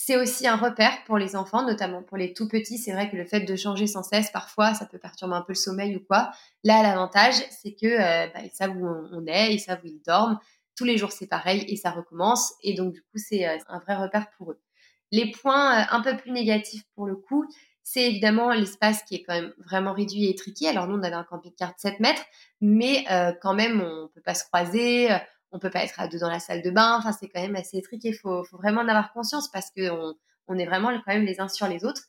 [0.00, 2.78] C'est aussi un repère pour les enfants, notamment pour les tout petits.
[2.78, 5.50] C'est vrai que le fait de changer sans cesse, parfois, ça peut perturber un peu
[5.50, 6.30] le sommeil ou quoi.
[6.62, 10.00] Là, l'avantage, c'est que euh, bah, ils savent où on est, ils savent où ils
[10.06, 10.38] dorment.
[10.78, 12.54] Tous les jours, c'est pareil et ça recommence.
[12.62, 14.60] Et donc, du coup, c'est euh, un vrai repère pour eux.
[15.12, 17.44] Les points euh, un peu plus négatifs pour le coup,
[17.82, 20.66] c'est évidemment l'espace qui est quand même vraiment réduit et tricky.
[20.68, 22.24] Alors nous, on avait un camping-car de 7 mètres,
[22.60, 23.06] mais
[23.40, 25.08] quand même, on peut pas se croiser
[25.52, 26.96] on peut pas être à deux dans la salle de bain.
[26.98, 28.08] Enfin, c'est quand même assez étriqué.
[28.08, 30.14] Il faut, vraiment en avoir conscience parce qu'on
[30.46, 32.02] on est vraiment quand même les uns sur les autres.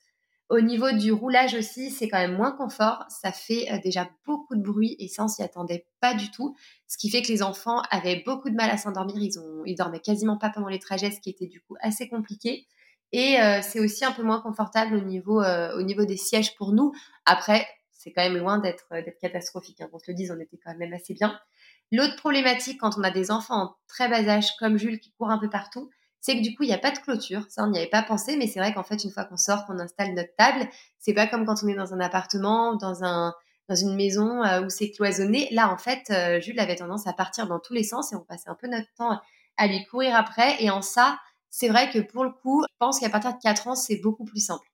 [0.50, 3.06] Au niveau du roulage aussi, c'est quand même moins confort.
[3.10, 6.56] Ça fait euh, déjà beaucoup de bruit et ça, on s'y attendait pas du tout.
[6.88, 9.16] Ce qui fait que les enfants avaient beaucoup de mal à s'endormir.
[9.18, 12.10] Ils, ont, ils dormaient quasiment pas pendant les trajets, ce qui était du coup assez
[12.10, 12.66] compliqué.
[13.12, 16.56] Et euh, c'est aussi un peu moins confortable au niveau, euh, au niveau des sièges
[16.56, 16.94] pour nous.
[17.26, 18.88] Après, c'est quand même loin d'être
[19.22, 19.82] catastrophique.
[19.82, 19.90] Hein.
[19.94, 21.40] On se le dise, on était quand même assez bien.
[21.92, 25.32] L'autre problématique quand on a des enfants en très bas âge comme Jules qui courent
[25.32, 25.90] un peu partout,
[26.22, 27.46] c'est que du coup, il n'y a pas de clôture.
[27.50, 29.66] Ça, on n'y avait pas pensé, mais c'est vrai qu'en fait, une fois qu'on sort,
[29.66, 30.68] qu'on installe notre table,
[31.00, 33.34] c'est pas comme quand on est dans un appartement, dans un
[33.68, 35.48] dans une maison euh, où c'est cloisonné.
[35.52, 38.24] Là, en fait, euh, Jules avait tendance à partir dans tous les sens et on
[38.24, 39.20] passait un peu notre temps
[39.58, 40.56] à lui courir après.
[40.64, 41.20] Et en ça,
[41.52, 44.26] c'est vrai que pour le coup, je pense qu'à partir de 4 ans, c'est beaucoup
[44.26, 44.66] plus simple.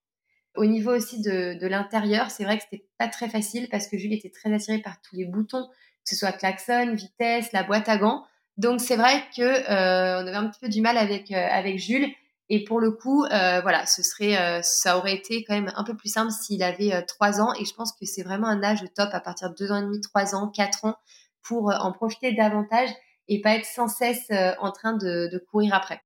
[0.56, 3.98] Au niveau aussi de, de l'intérieur, c'est vrai que c'était pas très facile parce que
[3.98, 5.68] Jules était très attiré par tous les boutons
[6.06, 8.24] que ce soit klaxon, vitesse, la boîte à gants.
[8.58, 11.78] Donc c'est vrai que euh, on avait un petit peu du mal avec euh, avec
[11.78, 12.08] Jules.
[12.48, 15.98] Et pour le coup, euh, voilà, ce serait, ça aurait été quand même un peu
[15.98, 17.52] plus simple s'il avait trois ans.
[17.60, 19.82] Et je pense que c'est vraiment un âge top à partir de deux ans et
[19.82, 20.94] demi, trois ans, quatre ans,
[21.42, 22.90] pour en profiter davantage
[23.28, 24.28] et pas être sans cesse
[24.60, 26.04] en train de, de, courir après.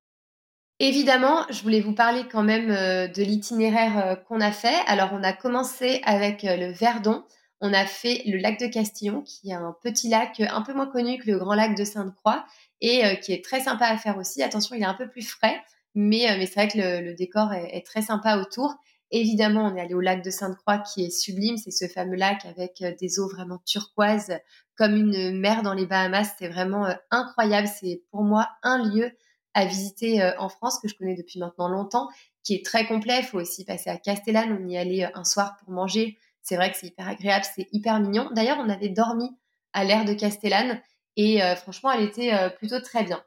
[0.80, 4.80] Évidemment, je voulais vous parler quand même de l'itinéraire qu'on a fait.
[4.88, 7.26] Alors, on a commencé avec le Verdon
[7.62, 10.88] on a fait le lac de Castillon, qui est un petit lac un peu moins
[10.88, 12.46] connu que le grand lac de Sainte-Croix
[12.82, 14.42] et euh, qui est très sympa à faire aussi.
[14.42, 15.62] Attention, il est un peu plus frais,
[15.94, 18.76] mais, euh, c'est vrai que le, décor est, très sympa autour.
[19.12, 21.58] Évidemment, on est allé au lac de Sainte-Croix qui est sublime.
[21.58, 24.32] C'est ce fameux lac avec euh, des eaux vraiment turquoises,
[24.78, 26.30] comme une mer dans les Bahamas.
[26.40, 27.68] C'est vraiment incroyable.
[27.68, 29.12] C'est pour moi un lieu
[29.54, 32.08] à visiter en France que je connais depuis maintenant longtemps,
[32.44, 33.18] qui est très complet.
[33.20, 34.58] Il faut aussi passer à Castellane.
[34.62, 36.18] On y allait un soir pour manger.
[36.50, 38.28] C'est vrai que c'est hyper agréable, c'est hyper mignon.
[38.34, 39.30] D'ailleurs, on avait dormi
[39.72, 40.82] à l'air de Castellane
[41.16, 43.24] et franchement, elle était plutôt très bien.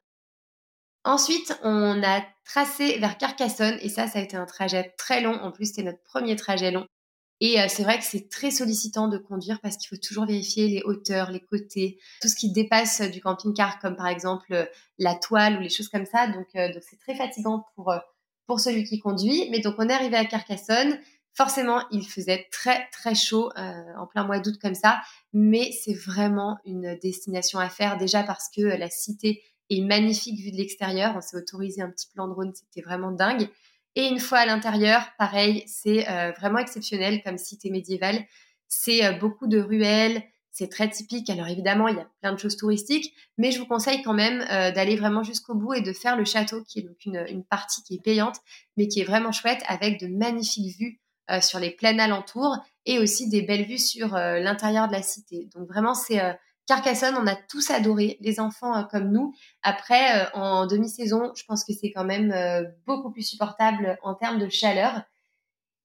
[1.05, 5.35] Ensuite, on a tracé vers Carcassonne et ça, ça a été un trajet très long.
[5.35, 6.87] En plus, c'était notre premier trajet long.
[7.41, 10.69] Et euh, c'est vrai que c'est très sollicitant de conduire parce qu'il faut toujours vérifier
[10.69, 14.65] les hauteurs, les côtés, tout ce qui dépasse du camping-car, comme par exemple euh,
[14.99, 16.29] la toile ou les choses comme ça.
[16.29, 17.93] Donc, euh, donc c'est très fatigant pour,
[18.47, 19.49] pour celui qui conduit.
[19.51, 21.01] Mais donc, on est arrivé à Carcassonne.
[21.35, 25.01] Forcément, il faisait très très chaud en plein mois d'août comme ça,
[25.33, 29.43] mais c'est vraiment une destination à faire déjà parce que la cité
[29.73, 31.15] et magnifique vue de l'extérieur.
[31.17, 33.49] On s'est autorisé un petit plan drone, c'était vraiment dingue.
[33.95, 38.25] Et une fois à l'intérieur, pareil, c'est euh, vraiment exceptionnel comme cité médiévale.
[38.69, 41.29] C'est euh, beaucoup de ruelles, c'est très typique.
[41.31, 44.45] Alors évidemment, il y a plein de choses touristiques, mais je vous conseille quand même
[44.51, 47.83] euh, d'aller vraiment jusqu'au bout et de faire le château, qui est donc une, partie
[47.83, 48.37] qui est payante,
[48.77, 51.01] mais qui est vraiment chouette, avec de magnifiques vues
[51.41, 55.49] sur les plaines alentours et aussi des belles vues sur l'intérieur de la cité.
[55.55, 56.21] Donc vraiment, c'est
[56.67, 59.35] Carcassonne, on a tous adoré, les enfants euh, comme nous.
[59.63, 64.15] Après, euh, en demi-saison, je pense que c'est quand même euh, beaucoup plus supportable en
[64.15, 65.03] termes de chaleur.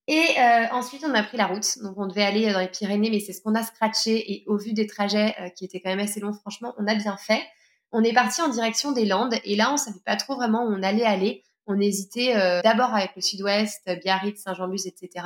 [0.10, 0.38] Et
[0.72, 1.80] ensuite, on a pris la route.
[1.84, 4.32] Donc, on devait aller dans les Pyrénées, mais c'est ce qu'on a scratché.
[4.32, 7.18] Et au vu des trajets qui étaient quand même assez longs, franchement, on a bien
[7.18, 7.42] fait.
[7.92, 9.36] On est parti en direction des Landes.
[9.44, 11.44] Et là, on savait pas trop vraiment où on allait aller.
[11.68, 15.26] On hésitait d'abord avec le sud-ouest, Biarritz, Saint-Jean-Buz, etc.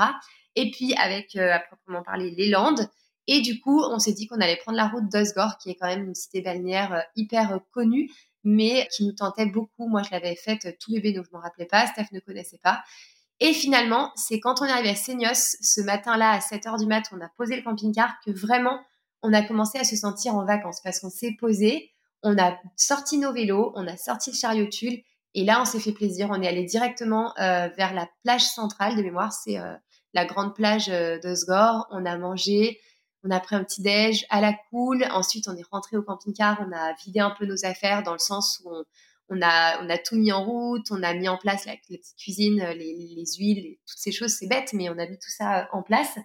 [0.55, 2.89] Et puis avec, à proprement parler, les Landes.
[3.27, 5.87] Et du coup, on s'est dit qu'on allait prendre la route d'Osgore, qui est quand
[5.87, 8.11] même une cité balnéaire euh, hyper euh, connue,
[8.43, 9.87] mais qui nous tentait beaucoup.
[9.87, 11.85] Moi, je l'avais faite euh, tout bébé, donc je m'en rappelais pas.
[11.87, 12.83] Steph ne connaissait pas.
[13.39, 16.85] Et finalement, c'est quand on est arrivé à Seignos, ce matin-là, à 7 h du
[16.87, 18.79] mat, on a posé le camping-car, que vraiment,
[19.23, 21.91] on a commencé à se sentir en vacances parce qu'on s'est posé,
[22.23, 25.01] on a sorti nos vélos, on a sorti le chariot tulle,
[25.33, 26.27] et là, on s'est fait plaisir.
[26.31, 29.57] On est allé directement vers la plage centrale de mémoire, c'est
[30.13, 31.87] la grande plage d'Osgore.
[31.91, 32.79] On a mangé,
[33.23, 35.05] on a pris un petit déj à la cool.
[35.11, 36.65] Ensuite, on est rentré au camping-car.
[36.67, 38.71] On a vidé un peu nos affaires dans le sens où
[39.29, 40.87] on, a, on a tout mis en route.
[40.91, 44.31] On a mis en place la, petite cuisine, les, huiles, toutes ces choses.
[44.31, 46.17] C'est bête, mais on a mis tout ça en place.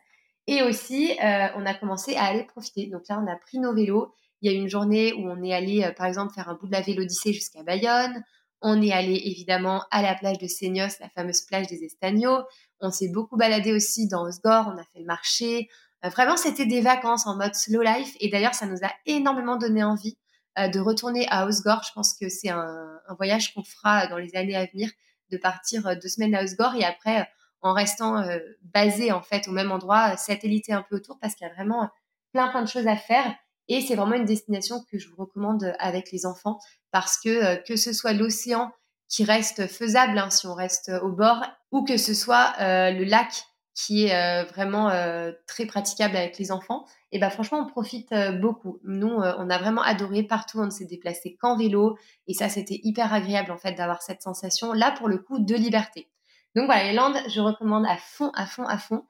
[0.46, 2.86] Et aussi, euh, on a commencé à aller profiter.
[2.86, 4.14] Donc là, on a pris nos vélos.
[4.40, 6.54] Il y a eu une journée où on est allé, euh, par exemple, faire un
[6.54, 8.22] bout de la Vélodyssée jusqu'à Bayonne.
[8.62, 12.44] On est allé évidemment à la plage de Seignos, la fameuse plage des Estagnos.
[12.80, 14.72] On s'est beaucoup baladé aussi dans Osgore.
[14.74, 15.68] On a fait le marché.
[16.04, 18.14] Euh, vraiment, c'était des vacances en mode slow life.
[18.20, 20.16] Et d'ailleurs, ça nous a énormément donné envie
[20.58, 21.82] euh, de retourner à Osgore.
[21.86, 24.90] Je pense que c'est un, voyage qu'on fera dans les années à venir,
[25.30, 27.28] de partir euh, deux semaines à Osgore et après,
[27.62, 28.24] en restant
[28.62, 31.90] basé en fait au même endroit, satellité un peu autour, parce qu'il y a vraiment
[32.32, 33.34] plein plein de choses à faire.
[33.68, 36.58] Et c'est vraiment une destination que je vous recommande avec les enfants,
[36.92, 38.70] parce que que ce soit l'océan
[39.08, 43.44] qui reste faisable hein, si on reste au bord, ou que ce soit le lac
[43.76, 48.10] qui est euh, vraiment euh, très praticable avec les enfants, et ben franchement on profite
[48.12, 48.80] euh, beaucoup.
[48.84, 52.80] Nous on a vraiment adoré partout, on ne s'est déplacé qu'en vélo et ça c'était
[52.82, 56.08] hyper agréable en fait d'avoir cette sensation là pour le coup de liberté.
[56.56, 59.04] Donc voilà les Landes je recommande à fond à fond à fond.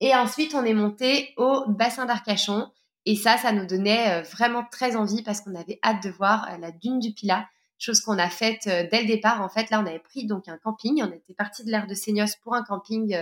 [0.00, 2.68] Et ensuite on est monté au bassin d'Arcachon
[3.08, 6.70] et ça ça nous donnait vraiment très envie parce qu'on avait hâte de voir la
[6.70, 7.46] dune du Pilat
[7.80, 9.40] chose qu'on a faite dès le départ.
[9.40, 11.00] En fait, là, on avait pris donc un camping.
[11.00, 13.16] On était parti de l'air de Seignos pour un camping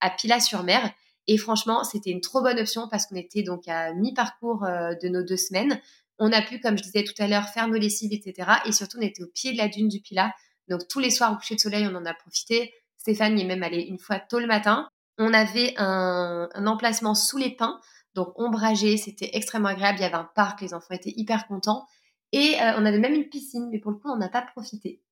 [0.00, 0.90] à Pilat-sur-Mer.
[1.26, 5.08] Et franchement, c'était une trop bonne option parce qu'on était donc à mi-parcours euh, de
[5.08, 5.80] nos deux semaines.
[6.18, 8.50] On a pu, comme je disais tout à l'heure, faire nos lessives, etc.
[8.66, 10.32] Et surtout, on était au pied de la dune du Pilat.
[10.68, 12.72] Donc tous les soirs au coucher de soleil, on en a profité.
[12.98, 14.88] Stéphane y est même allé une fois tôt le matin.
[15.18, 17.78] On avait un, emplacement sous les pins,
[18.14, 19.98] donc ombragé, c'était extrêmement agréable.
[19.98, 21.86] Il y avait un parc, les enfants étaient hyper contents.
[22.32, 25.02] Et euh, on avait même une piscine, mais pour le coup, on n'a pas profité.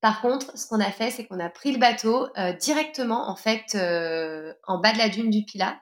[0.00, 3.36] Par contre, ce qu'on a fait, c'est qu'on a pris le bateau euh, directement en
[3.36, 5.80] fait euh, en bas de la dune du Pilat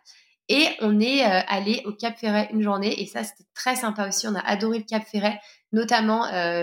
[0.53, 4.09] et on est euh, allé au Cap Ferret une journée et ça c'était très sympa
[4.09, 4.27] aussi.
[4.27, 5.41] On a adoré le Cap Ferret,
[5.73, 6.23] notamment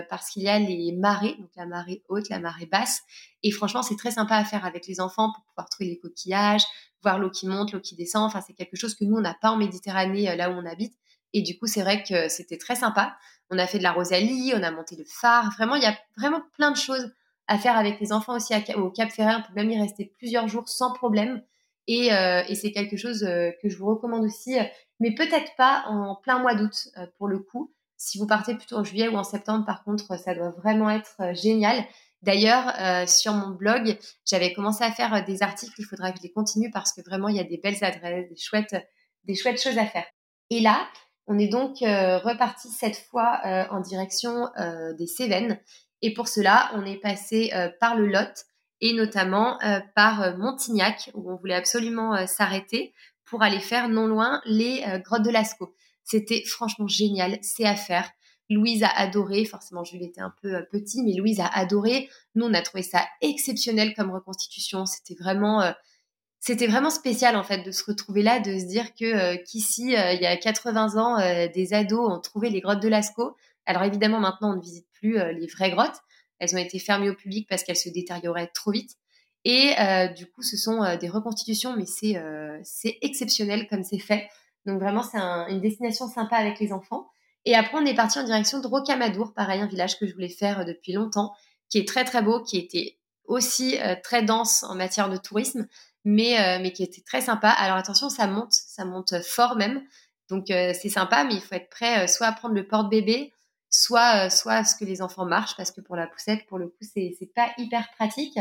[0.10, 3.02] parce qu'il y a les marées, donc la marée haute, la marée basse
[3.44, 6.64] et franchement c'est très sympa à faire avec les enfants pour pouvoir trouver les coquillages,
[7.02, 8.24] voir l'eau qui monte, l'eau qui descend.
[8.24, 10.94] Enfin c'est quelque chose que nous on n'a pas en Méditerranée là où on habite
[11.32, 13.16] et du coup c'est vrai que c'était très sympa.
[13.50, 15.50] On a fait de la rosalie, on a monté le phare.
[15.58, 17.10] Vraiment il y a vraiment plein de choses
[17.48, 19.36] à faire avec les enfants aussi au Cap Ferret.
[19.36, 21.42] On peut même y rester plusieurs jours sans problème.
[21.88, 24.58] Et, euh, et c'est quelque chose euh, que je vous recommande aussi,
[25.00, 27.74] mais peut-être pas en plein mois d'août euh, pour le coup.
[27.96, 31.34] Si vous partez plutôt en juillet ou en septembre, par contre, ça doit vraiment être
[31.34, 31.84] génial.
[32.22, 32.74] D'ailleurs,
[33.10, 35.74] sur mon blog, j'avais commencé à faire des articles.
[35.80, 38.30] Il faudra que je les continue parce que vraiment, il y a des belles adresses,
[38.30, 38.76] des chouettes,
[39.24, 40.06] des chouettes choses à faire.
[40.52, 40.88] Et là,
[41.26, 44.48] on est donc reparti cette fois en direction
[44.96, 45.60] des Cévennes.
[46.04, 48.46] Et pour cela, on est passé par le Lot
[48.82, 49.58] et notamment
[49.96, 52.94] par Montignac, où on voulait absolument s'arrêter
[53.26, 55.76] pour aller faire non loin les grottes de Lascaux.
[56.04, 58.10] C'était franchement génial, c'est à faire.
[58.50, 62.10] Louise a adoré, forcément Jules était un peu petit, mais Louise a adoré.
[62.36, 64.86] Nous, on a trouvé ça exceptionnel comme reconstitution.
[64.86, 65.74] C'était vraiment,
[66.40, 70.22] c'était vraiment spécial en fait de se retrouver là, de se dire que qu'ici, il
[70.22, 71.18] y a 80 ans,
[71.54, 73.36] des ados ont trouvé les grottes de Lascaux.
[73.66, 76.00] Alors évidemment, maintenant, on ne visite plus les vraies grottes.
[76.40, 78.92] Elles ont été fermées au public parce qu'elles se détérioraient trop vite.
[79.46, 79.76] Et
[80.16, 82.22] du coup, ce sont des reconstitutions, mais c'est
[82.64, 84.28] c'est exceptionnel comme c'est fait.
[84.66, 87.08] Donc vraiment, c'est une destination sympa avec les enfants.
[87.46, 90.28] Et après, on est parti en direction de Rocamadour, pareil, un village que je voulais
[90.28, 91.34] faire depuis longtemps,
[91.70, 95.66] qui est très très beau, qui était aussi très dense en matière de tourisme,
[96.04, 97.50] mais, mais qui était très sympa.
[97.50, 99.82] Alors attention, ça monte, ça monte fort même.
[100.30, 103.32] Donc c'est sympa, mais il faut être prêt soit à prendre le porte-bébé,
[103.70, 106.68] soit, soit à ce que les enfants marchent, parce que pour la poussette, pour le
[106.68, 108.40] coup, c'est pas hyper pratique.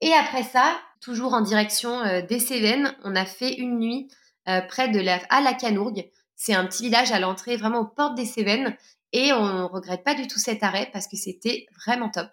[0.00, 4.08] Et après ça, toujours en direction des Cévennes, on a fait une nuit
[4.48, 6.10] euh, près de la, à la Canourgue.
[6.34, 8.74] C'est un petit village à l'entrée, vraiment aux portes des Cévennes.
[9.12, 12.28] Et on regrette pas du tout cet arrêt parce que c'était vraiment top.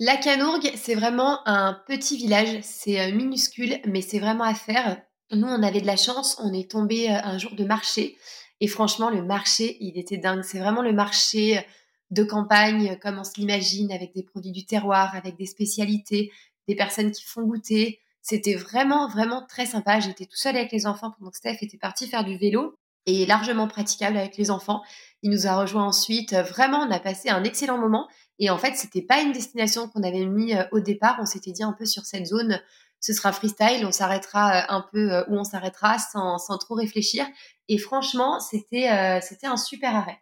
[0.00, 2.58] La Canourgue, c'est vraiment un petit village.
[2.62, 5.00] C'est euh, minuscule, mais c'est vraiment à faire.
[5.30, 6.36] Nous, on avait de la chance.
[6.42, 8.18] On est tombé euh, un jour de marché.
[8.60, 10.42] Et franchement, le marché, il était dingue.
[10.42, 11.64] C'est vraiment le marché
[12.10, 16.30] de campagne, comme on se l'imagine, avec des produits du terroir, avec des spécialités,
[16.68, 18.00] des personnes qui font goûter.
[18.22, 20.00] C'était vraiment, vraiment très sympa.
[20.00, 23.24] J'étais tout seul avec les enfants pendant que Steph était parti faire du vélo et
[23.26, 24.82] largement praticable avec les enfants.
[25.22, 26.34] Il nous a rejoint ensuite.
[26.34, 28.08] Vraiment, on a passé un excellent moment.
[28.38, 31.16] Et en fait, c'était pas une destination qu'on avait mis euh, au départ.
[31.20, 32.60] On s'était dit un peu sur cette zone,
[33.00, 33.84] ce sera freestyle.
[33.84, 37.26] On s'arrêtera euh, un peu euh, où on s'arrêtera sans, sans, trop réfléchir.
[37.68, 40.18] Et franchement, c'était c'était un super arrêt.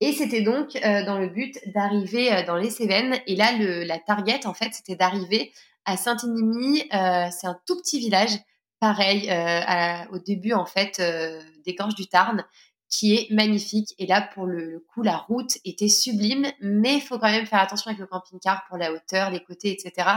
[0.00, 3.18] Et c'était donc dans le but d'arriver dans les Cévennes.
[3.26, 5.50] Et là, le, la target, en fait, c'était d'arriver
[5.84, 8.38] à Saint-Énimie, euh, c'est un tout petit village,
[8.78, 12.44] pareil, euh, au début en fait euh, des Gorges du Tarn,
[12.90, 13.94] qui est magnifique.
[13.98, 17.60] Et là, pour le, coup, la route était sublime, mais il faut quand même faire
[17.60, 20.08] attention avec le camping-car pour la hauteur, les côtés, etc.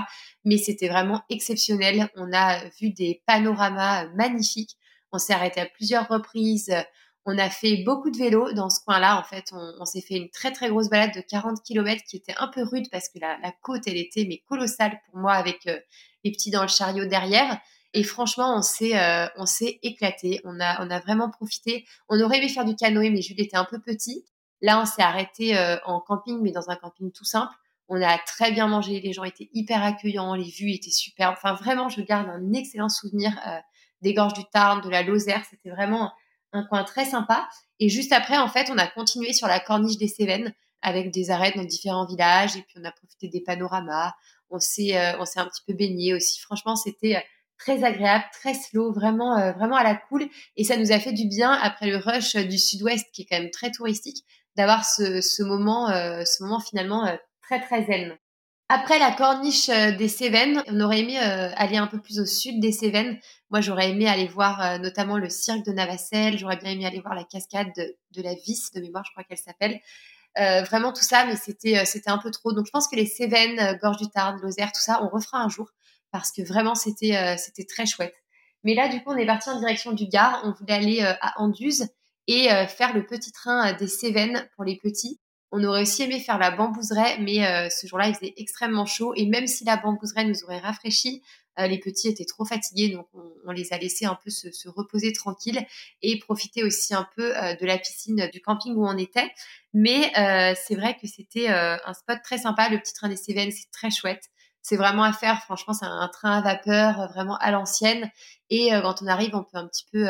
[0.44, 2.10] Mais c'était vraiment exceptionnel.
[2.16, 4.76] On a vu des panoramas magnifiques.
[5.12, 6.74] On s'est arrêté à plusieurs reprises.
[7.26, 9.20] On a fait beaucoup de vélo dans ce coin-là.
[9.20, 12.34] En fait, on, s'est fait une très très grosse balade de 40 km qui était
[12.38, 15.80] un peu rude parce que la, côte, elle était mais colossale pour moi avec euh,
[16.24, 17.62] les petits dans le chariot derrière.
[17.94, 20.42] Et franchement, on s'est euh, on s'est éclaté.
[20.44, 21.86] On a on a vraiment profité.
[22.10, 24.26] On aurait aimé faire du canoë, mais Jules était un peu petit.
[24.62, 27.54] Là, on s'est arrêté euh, en camping, mais dans un camping tout simple.
[27.90, 29.02] On a très bien mangé.
[29.02, 30.36] Les gens étaient hyper accueillants.
[30.36, 31.36] Les vues étaient superbes.
[31.38, 33.34] Enfin, vraiment, je garde un excellent souvenir
[34.02, 35.44] des gorges du Tarn, de la Lozère.
[35.50, 36.14] C'était vraiment
[36.54, 37.50] un coin très sympa.
[37.80, 41.32] Et juste après, en fait, on a continué sur la corniche des Cévennes avec des
[41.32, 44.14] arrêts dans différents villages et puis on a profité des panoramas.
[44.50, 46.40] On s'est, euh, on s'est un petit peu baigné aussi.
[46.40, 47.22] Franchement, c'était euh,
[47.58, 50.28] très agréable, très slow, vraiment, euh, vraiment à la cool.
[50.58, 53.40] Et ça nous a fait du bien après le rush du sud-ouest qui est quand
[53.40, 58.16] même très touristique d'avoir ce, ce moment, ce moment finalement très très zen.
[58.70, 62.26] Après la corniche euh, des Cévennes, on aurait aimé euh, aller un peu plus au
[62.26, 63.20] sud des Cévennes.
[63.52, 66.40] Moi, j'aurais aimé aller voir euh, notamment le cirque de Navacelle.
[66.40, 69.38] J'aurais bien aimé aller voir la cascade de, la Vis, de mémoire, je crois qu'elle
[69.38, 69.80] s'appelle.
[70.66, 72.54] vraiment tout ça, mais c'était c'était un peu trop.
[72.54, 75.50] Donc, je pense que les Cévennes, Gorge du Tarn, Lozère, tout ça, on refera un
[75.50, 75.70] jour
[76.14, 78.16] parce que vraiment c'était c'était très chouette.
[78.64, 80.42] Mais là, du coup, on est parti en direction du Gard.
[80.46, 81.90] On voulait aller à Anduze
[82.28, 85.20] et faire le petit train des Cévennes pour les petits.
[85.56, 89.14] On aurait aussi aimé faire la bambouseraie, mais euh, ce jour-là, il faisait extrêmement chaud.
[89.16, 91.22] Et même si la bambouseraie nous aurait rafraîchi,
[91.60, 95.14] euh, les petits étaient trop fatigués, donc on, les a laissés un peu se, reposer
[95.14, 95.64] tranquille
[96.02, 99.32] et profiter aussi un peu euh, de la piscine du camping où on était.
[99.76, 100.12] Mais
[100.56, 102.70] c'est vrai que c'était un spot très sympa.
[102.70, 104.32] Le petit train des Cévennes, c'est très chouette.
[104.64, 105.44] C'est vraiment à faire.
[105.44, 108.10] Franchement, c'est un train à vapeur, vraiment à l'ancienne.
[108.50, 110.06] Et quand on arrive, on peut un petit peu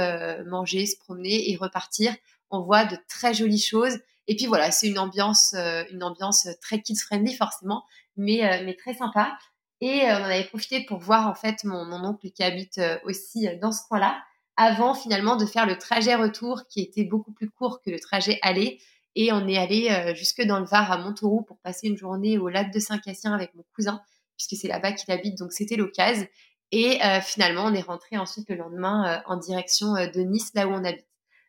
[0.45, 2.13] manger, se promener et repartir.
[2.51, 3.97] On voit de très jolies choses.
[4.27, 7.83] Et puis voilà, c'est une ambiance, euh, une ambiance très kids friendly forcément,
[8.15, 9.37] mais euh, mais très sympa.
[9.81, 12.79] Et euh, on en avait profité pour voir en fait mon, mon oncle qui habite
[13.03, 14.21] aussi dans ce coin-là,
[14.55, 18.39] avant finalement de faire le trajet retour qui était beaucoup plus court que le trajet
[18.41, 18.79] aller.
[19.15, 22.49] Et on est allé jusque dans le Var à Montauroux pour passer une journée au
[22.49, 24.01] lac de Saint-Cassien avec mon cousin,
[24.37, 26.27] puisque c'est là-bas qu'il habite, donc c'était l'occasion.
[26.71, 30.83] Et finalement, on est rentré ensuite le lendemain en direction de Nice, là où on
[30.83, 31.05] habite.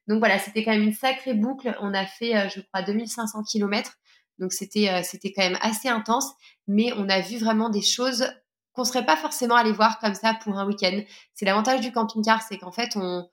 [0.07, 1.77] Donc voilà, c'était quand même une sacrée boucle.
[1.81, 3.93] On a fait, euh, je crois, 2500 km.
[4.39, 6.33] Donc c'était quand même assez intense,
[6.67, 8.27] mais on a vu vraiment des choses
[8.73, 11.01] qu'on serait pas forcément allé voir comme ça pour un week-end.
[11.35, 13.29] C'est l'avantage du camping-car, c'est qu'en fait on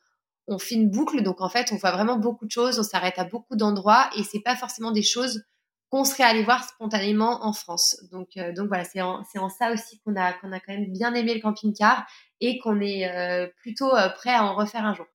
[0.48, 3.18] on fait une boucle, donc en fait on voit vraiment beaucoup de choses, on s'arrête
[3.18, 5.44] à beaucoup d'endroits et c'est pas forcément des choses
[5.92, 7.98] qu'on serait allé voir spontanément en France.
[8.12, 11.14] Donc, euh, donc voilà, c'est en, ça aussi qu'on a, qu'on a quand même bien
[11.14, 12.06] aimé le camping-car
[12.40, 15.06] et qu'on est euh, plutôt euh, prêt à en refaire un jour.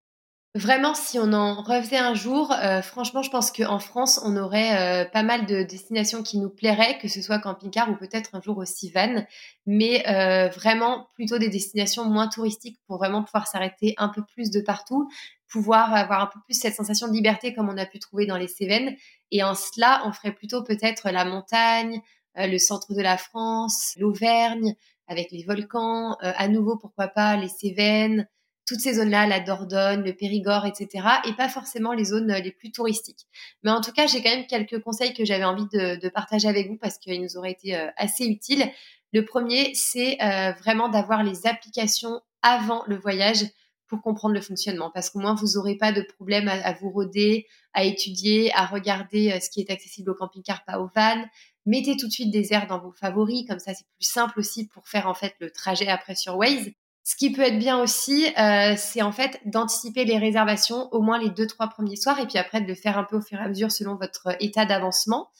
[0.57, 5.05] Vraiment, si on en refaisait un jour, euh, franchement, je pense qu'en France, on aurait
[5.05, 8.40] euh, pas mal de destinations qui nous plairaient, que ce soit camping-car ou peut-être un
[8.40, 9.27] jour aussi van,
[9.66, 14.51] mais euh, vraiment plutôt des destinations moins touristiques pour vraiment pouvoir s'arrêter un peu plus
[14.51, 15.11] de partout,
[15.47, 18.38] pouvoir avoir un peu plus cette sensation de liberté comme on a pu trouver dans
[18.38, 18.97] les Cévennes.
[19.31, 22.01] Et en cela, on ferait plutôt peut-être la montagne,
[22.35, 24.75] le centre de la France, l'Auvergne,
[25.07, 28.27] avec les volcans, à nouveau, pourquoi pas, les Cévennes
[28.66, 32.50] toutes ces zones-là, la Dordogne, le Périgord, etc., et pas forcément les zones euh, les
[32.50, 33.26] plus touristiques.
[33.62, 36.68] Mais en tout cas, j'ai quand même quelques conseils que j'avais envie de, partager avec
[36.68, 38.68] vous parce qu'ils nous auraient été euh, assez utiles.
[39.12, 43.44] Le premier, c'est euh, vraiment d'avoir les applications avant le voyage
[43.87, 47.46] pour comprendre le fonctionnement, parce qu'au moins vous n'aurez pas de problème à, vous roder,
[47.72, 51.24] à étudier, à regarder ce qui est accessible au camping-car, pas au van.
[51.66, 54.66] Mettez tout de suite des airs dans vos favoris, comme ça c'est plus simple aussi
[54.66, 56.72] pour faire en fait le trajet après sur Waze.
[57.09, 61.21] Ce qui peut être bien aussi, euh, c'est en fait d'anticiper les réservations au moins
[61.21, 63.38] les deux, trois premiers soirs et puis après de le faire un peu au fur
[63.38, 65.31] et à mesure selon votre état d'avancement.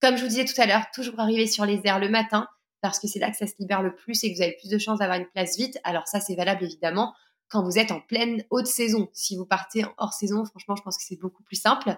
[0.00, 2.48] Comme je vous disais tout à l'heure, toujours arriver sur les airs le matin
[2.80, 4.68] parce que c'est là que ça se libère le plus et que vous avez plus
[4.68, 5.78] de chances d'avoir une place vite.
[5.84, 7.14] Alors ça, c'est valable évidemment
[7.48, 9.08] quand vous êtes en pleine haute saison.
[9.12, 11.96] Si vous partez hors saison, franchement, je pense que c'est beaucoup plus simple.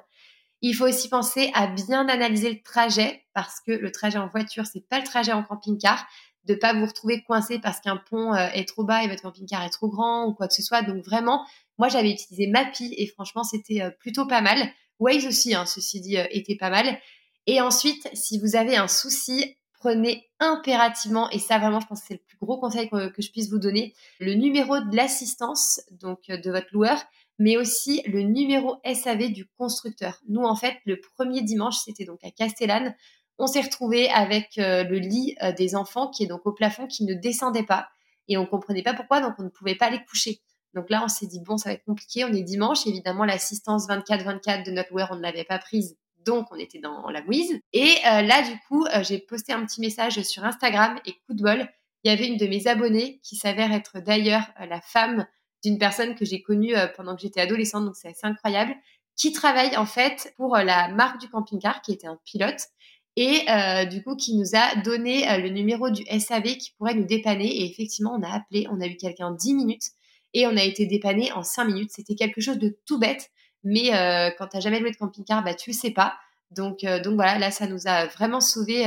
[0.60, 4.66] Il faut aussi penser à bien analyser le trajet parce que le trajet en voiture,
[4.66, 6.06] c'est pas le trajet en camping-car
[6.46, 9.62] de pas vous retrouver coincé parce qu'un pont euh, est trop bas et votre camping-car
[9.62, 10.82] est trop grand ou quoi que ce soit.
[10.82, 11.46] Donc vraiment,
[11.78, 14.68] moi j'avais utilisé Mappy et franchement c'était euh, plutôt pas mal.
[14.98, 16.98] Waze aussi, hein, ceci dit, euh, était pas mal.
[17.46, 22.06] Et ensuite, si vous avez un souci, prenez impérativement, et ça vraiment je pense que
[22.08, 25.80] c'est le plus gros conseil que, que, je puisse vous donner, le numéro de l'assistance,
[25.90, 27.02] donc de votre loueur,
[27.38, 30.20] mais aussi le numéro SAV du constructeur.
[30.28, 32.94] Nous en fait, le premier dimanche, c'était donc à Castellane,
[33.38, 36.86] on s'est retrouvé avec euh, le lit euh, des enfants qui est donc au plafond,
[36.86, 37.88] qui ne descendait pas.
[38.28, 40.40] Et on comprenait pas pourquoi, donc on ne pouvait pas les coucher.
[40.72, 42.24] Donc là, on s'est dit, bon, ça va être compliqué.
[42.24, 42.86] On est dimanche.
[42.86, 45.96] Évidemment, l'assistance 24-24 de notre wear, on ne l'avait pas prise.
[46.24, 47.60] Donc, on était dans la mouise.
[47.72, 51.42] Et euh, là, du coup, j'ai posté un petit message sur Instagram et coup de
[51.42, 51.68] bol,
[52.02, 55.26] il y avait une de mes abonnées qui s'avère être d'ailleurs la femme
[55.62, 57.84] d'une personne que j'ai connue pendant que j'étais adolescente.
[57.84, 58.74] Donc, c'est assez incroyable
[59.16, 62.68] qui travaille en fait pour la marque du camping-car, qui était un pilote,
[63.16, 66.94] et euh, du coup qui nous a donné euh, le numéro du SAV qui pourrait
[66.94, 67.46] nous dépanner.
[67.46, 69.90] Et effectivement, on a appelé, on a eu quelqu'un 10 minutes
[70.32, 71.90] et on a été dépanné en 5 minutes.
[71.92, 73.30] C'était quelque chose de tout bête,
[73.62, 76.14] mais euh, quand tu jamais loué de camping-car, bah, tu le sais pas.
[76.50, 78.84] Donc, donc voilà, là, ça nous a vraiment sauvé,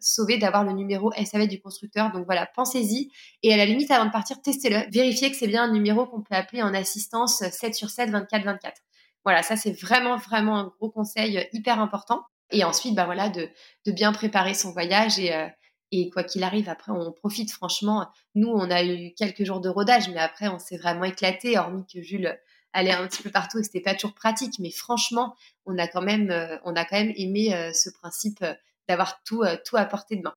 [0.00, 2.10] sauvé d'avoir le numéro SAV du constructeur.
[2.10, 3.08] Donc voilà, pensez-y.
[3.44, 4.90] Et à la limite, avant de partir, testez-le.
[4.90, 8.44] Vérifiez que c'est bien un numéro qu'on peut appeler en assistance 7 sur 7, 24,
[8.44, 8.80] 24.
[9.24, 12.24] Voilà, ça c'est vraiment, vraiment un gros conseil hyper important.
[12.50, 13.48] Et ensuite, bah voilà, de,
[13.86, 15.46] de bien préparer son voyage et, euh,
[15.90, 18.08] et quoi qu'il arrive, après, on profite franchement.
[18.34, 21.84] Nous, on a eu quelques jours de rodage, mais après, on s'est vraiment éclaté, hormis
[21.92, 22.38] que Jules
[22.72, 24.58] allait un petit peu partout et que c'était pas toujours pratique.
[24.58, 28.44] Mais franchement, on a quand même, euh, on a quand même aimé euh, ce principe
[28.88, 30.34] d'avoir tout, tout à portée de main.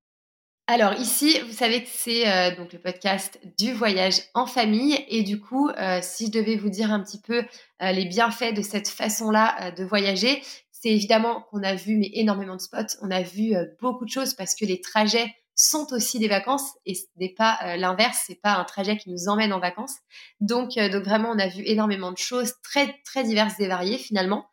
[0.68, 5.40] Alors ici, vous savez que c'est donc le podcast du voyage en famille et du
[5.40, 5.70] coup,
[6.02, 7.44] si je devais vous dire un petit peu
[7.80, 10.42] les bienfaits de cette façon-là de voyager,
[10.82, 14.10] c'est évidemment qu'on a vu mais énormément de spots, on a vu euh, beaucoup de
[14.10, 18.24] choses parce que les trajets sont aussi des vacances et ce n'est pas euh, l'inverse,
[18.28, 19.96] c'est pas un trajet qui nous emmène en vacances.
[20.40, 23.98] Donc, euh, donc vraiment, on a vu énormément de choses très très diverses et variées
[23.98, 24.46] finalement.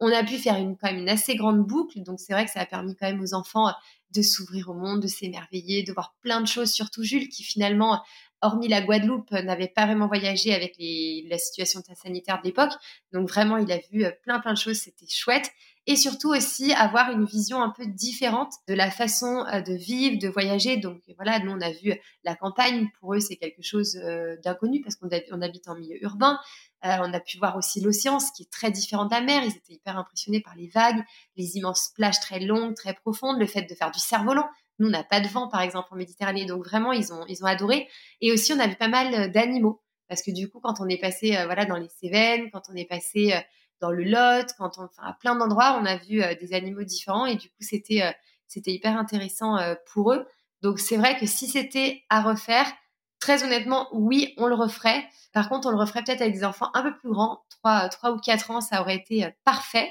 [0.00, 2.50] On a pu faire une quand même une assez grande boucle, donc c'est vrai que
[2.50, 3.72] ça a permis quand même aux enfants
[4.14, 8.02] de s'ouvrir au monde, de s'émerveiller, de voir plein de choses, surtout Jules qui finalement
[8.42, 12.72] hormis la Guadeloupe, n'avait pas vraiment voyagé avec la situation sanitaire de l'époque.
[13.12, 15.50] Donc vraiment, il a vu plein plein de choses, c'était chouette
[15.86, 20.18] et surtout aussi avoir une vision un peu différente de la façon euh, de vivre,
[20.18, 20.76] de voyager.
[20.76, 24.80] Donc voilà, nous on a vu la campagne, pour eux c'est quelque chose euh, d'inconnu
[24.82, 25.08] parce qu'on
[25.42, 26.38] habite en milieu urbain.
[26.84, 29.42] Euh, on a pu voir aussi l'océan, ce qui est très différent de la mer.
[29.44, 31.02] Ils étaient hyper impressionnés par les vagues,
[31.36, 34.48] les immenses plages très longues, très profondes, le fait de faire du cerf-volant.
[34.80, 36.46] Nous, on n'a pas de vent, par exemple, en Méditerranée.
[36.46, 37.88] Donc, vraiment, ils ont, ils ont adoré.
[38.20, 39.80] Et aussi, on a vu pas mal d'animaux.
[40.08, 42.84] Parce que du coup, quand on est passé voilà, dans les Cévennes, quand on est
[42.84, 43.32] passé
[43.80, 47.26] dans le Lot, quand on, à plein d'endroits, on a vu euh, des animaux différents
[47.26, 50.26] et du coup, c'était, euh, hyper intéressant euh, pour eux.
[50.62, 52.70] Donc, c'est vrai que si c'était à refaire,
[53.18, 55.04] très honnêtement, oui, on le referait.
[55.32, 58.12] Par contre, on le referait peut-être avec des enfants un peu plus grands, 3, 3
[58.12, 59.90] ou 4 ans, ça aurait été parfait.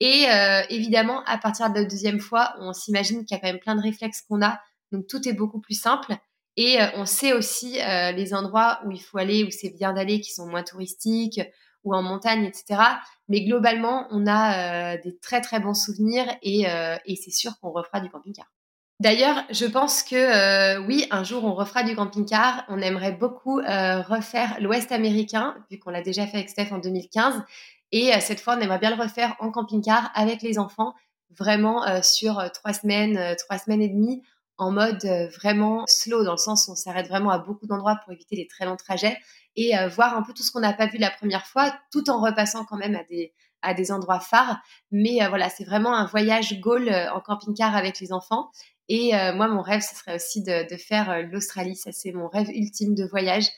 [0.00, 3.52] Et euh, évidemment, à partir de la deuxième fois, on s'imagine qu'il y a quand
[3.52, 4.60] même plein de réflexes qu'on a,
[4.92, 6.14] donc tout est beaucoup plus simple.
[6.56, 9.92] Et euh, on sait aussi euh, les endroits où il faut aller, où c'est bien
[9.92, 11.40] d'aller, qui sont moins touristiques,
[11.84, 12.80] ou en montagne, etc.
[13.28, 16.62] Mais globalement, on a des très très bons souvenirs et,
[17.04, 18.46] et c'est sûr qu'on refera du camping-car.
[19.00, 22.64] D'ailleurs, je pense que oui, un jour on refera du camping-car.
[22.68, 27.42] On aimerait beaucoup refaire l'Ouest américain, vu qu'on l'a déjà fait avec Steph en 2015.
[27.94, 30.94] Et euh, cette fois, on aimerait bien le refaire en camping-car avec les enfants,
[31.30, 34.20] vraiment euh, sur euh, trois semaines, trois semaines et demie,
[34.58, 35.04] en mode
[35.36, 38.48] vraiment slow, dans le sens où on s'arrête vraiment à beaucoup d'endroits pour éviter les
[38.48, 39.16] très longs trajets
[39.56, 42.20] et voir un peu tout ce qu'on n'a pas vu la première fois, tout en
[42.20, 43.32] repassant quand même à des,
[43.62, 44.60] à des endroits phares.
[44.92, 48.48] Mais voilà, c'est vraiment un voyage goal en camping-car avec les enfants.
[48.88, 51.74] Et moi, mon rêve, ce serait aussi de, de faire l'Australie.
[51.74, 53.48] Ça, c'est mon rêve ultime de voyage.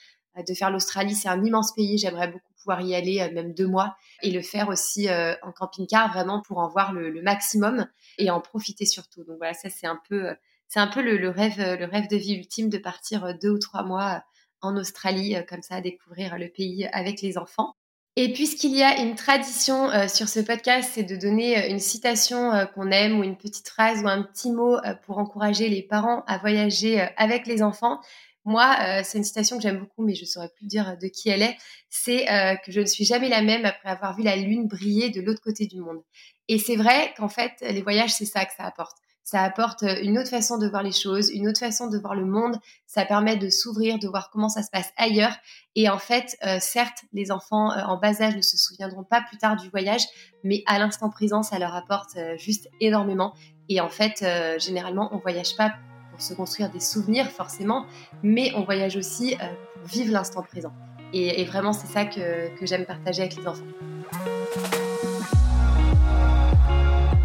[0.48, 1.98] de faire l'Australie, c'est un immense pays.
[1.98, 5.52] J'aimerais beaucoup pouvoir y aller euh, même deux mois et le faire aussi euh, en
[5.52, 7.86] camping-car vraiment pour en voir le, maximum
[8.18, 9.22] et en profiter surtout.
[9.24, 10.34] Donc voilà, ça c'est un peu, euh,
[10.66, 13.84] c'est un peu le, rêve, le rêve de vie ultime de partir deux ou trois
[13.84, 14.22] mois
[14.60, 17.76] en Australie comme ça, découvrir le pays avec les enfants.
[18.16, 22.90] Et puisqu'il y a une tradition sur ce podcast, c'est de donner une citation qu'on
[22.90, 27.06] aime ou une petite phrase ou un petit mot pour encourager les parents à voyager
[27.18, 28.00] avec les enfants.
[28.46, 31.08] Moi, euh, c'est une citation que j'aime beaucoup, mais je ne saurais plus dire de
[31.08, 31.56] qui elle est.
[31.90, 35.10] C'est euh, que je ne suis jamais la même après avoir vu la lune briller
[35.10, 36.00] de l'autre côté du monde.
[36.46, 38.96] Et c'est vrai qu'en fait, les voyages, c'est ça que ça apporte.
[39.24, 42.14] Ça apporte euh, une autre façon de voir les choses, une autre façon de voir
[42.14, 42.56] le monde.
[42.86, 45.36] Ça permet de s'ouvrir, de voir comment ça se passe ailleurs.
[45.74, 49.56] Et en fait, certes, les enfants en bas âge ne se souviendront pas plus tard
[49.56, 50.02] du voyage,
[50.42, 53.34] mais à l'instant présent, ça leur apporte juste énormément.
[53.68, 54.24] Et en fait,
[54.58, 55.74] généralement, on voyage pas
[56.20, 57.86] se construire des souvenirs forcément,
[58.22, 60.72] mais on voyage aussi euh, pour vivre l'instant présent.
[61.12, 63.64] Et, vraiment, c'est ça que, que j'aime partager avec les enfants.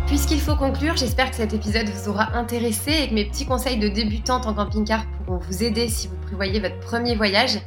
[0.05, 3.79] Puisqu'il faut conclure, j'espère que cet épisode vous aura intéressé et que mes petits conseils
[3.79, 7.59] de débutante en camping-car pourront vous aider si vous prévoyez votre premier voyage.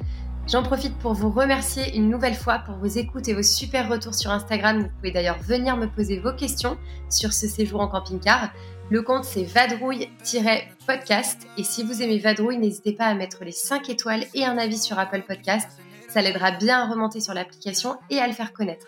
[0.47, 4.15] J'en profite pour vous remercier une nouvelle fois pour vos écoutes et vos super retours
[4.15, 4.83] sur Instagram.
[4.83, 6.77] Vous pouvez d'ailleurs venir me poser vos questions
[7.09, 8.51] sur ce séjour en camping-car.
[8.91, 13.89] Le compte c'est vadrouille-podcast et si vous aimez Vadrouille, n'hésitez pas à mettre les 5
[13.89, 15.69] étoiles et un avis sur Apple Podcast.
[16.09, 18.87] Ça l'aidera bien à remonter sur l'application et à le faire connaître.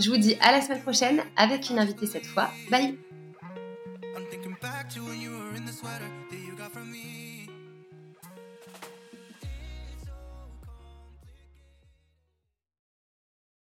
[0.00, 2.50] Je vous dis à la semaine prochaine avec une invitée cette fois.
[2.70, 2.98] Bye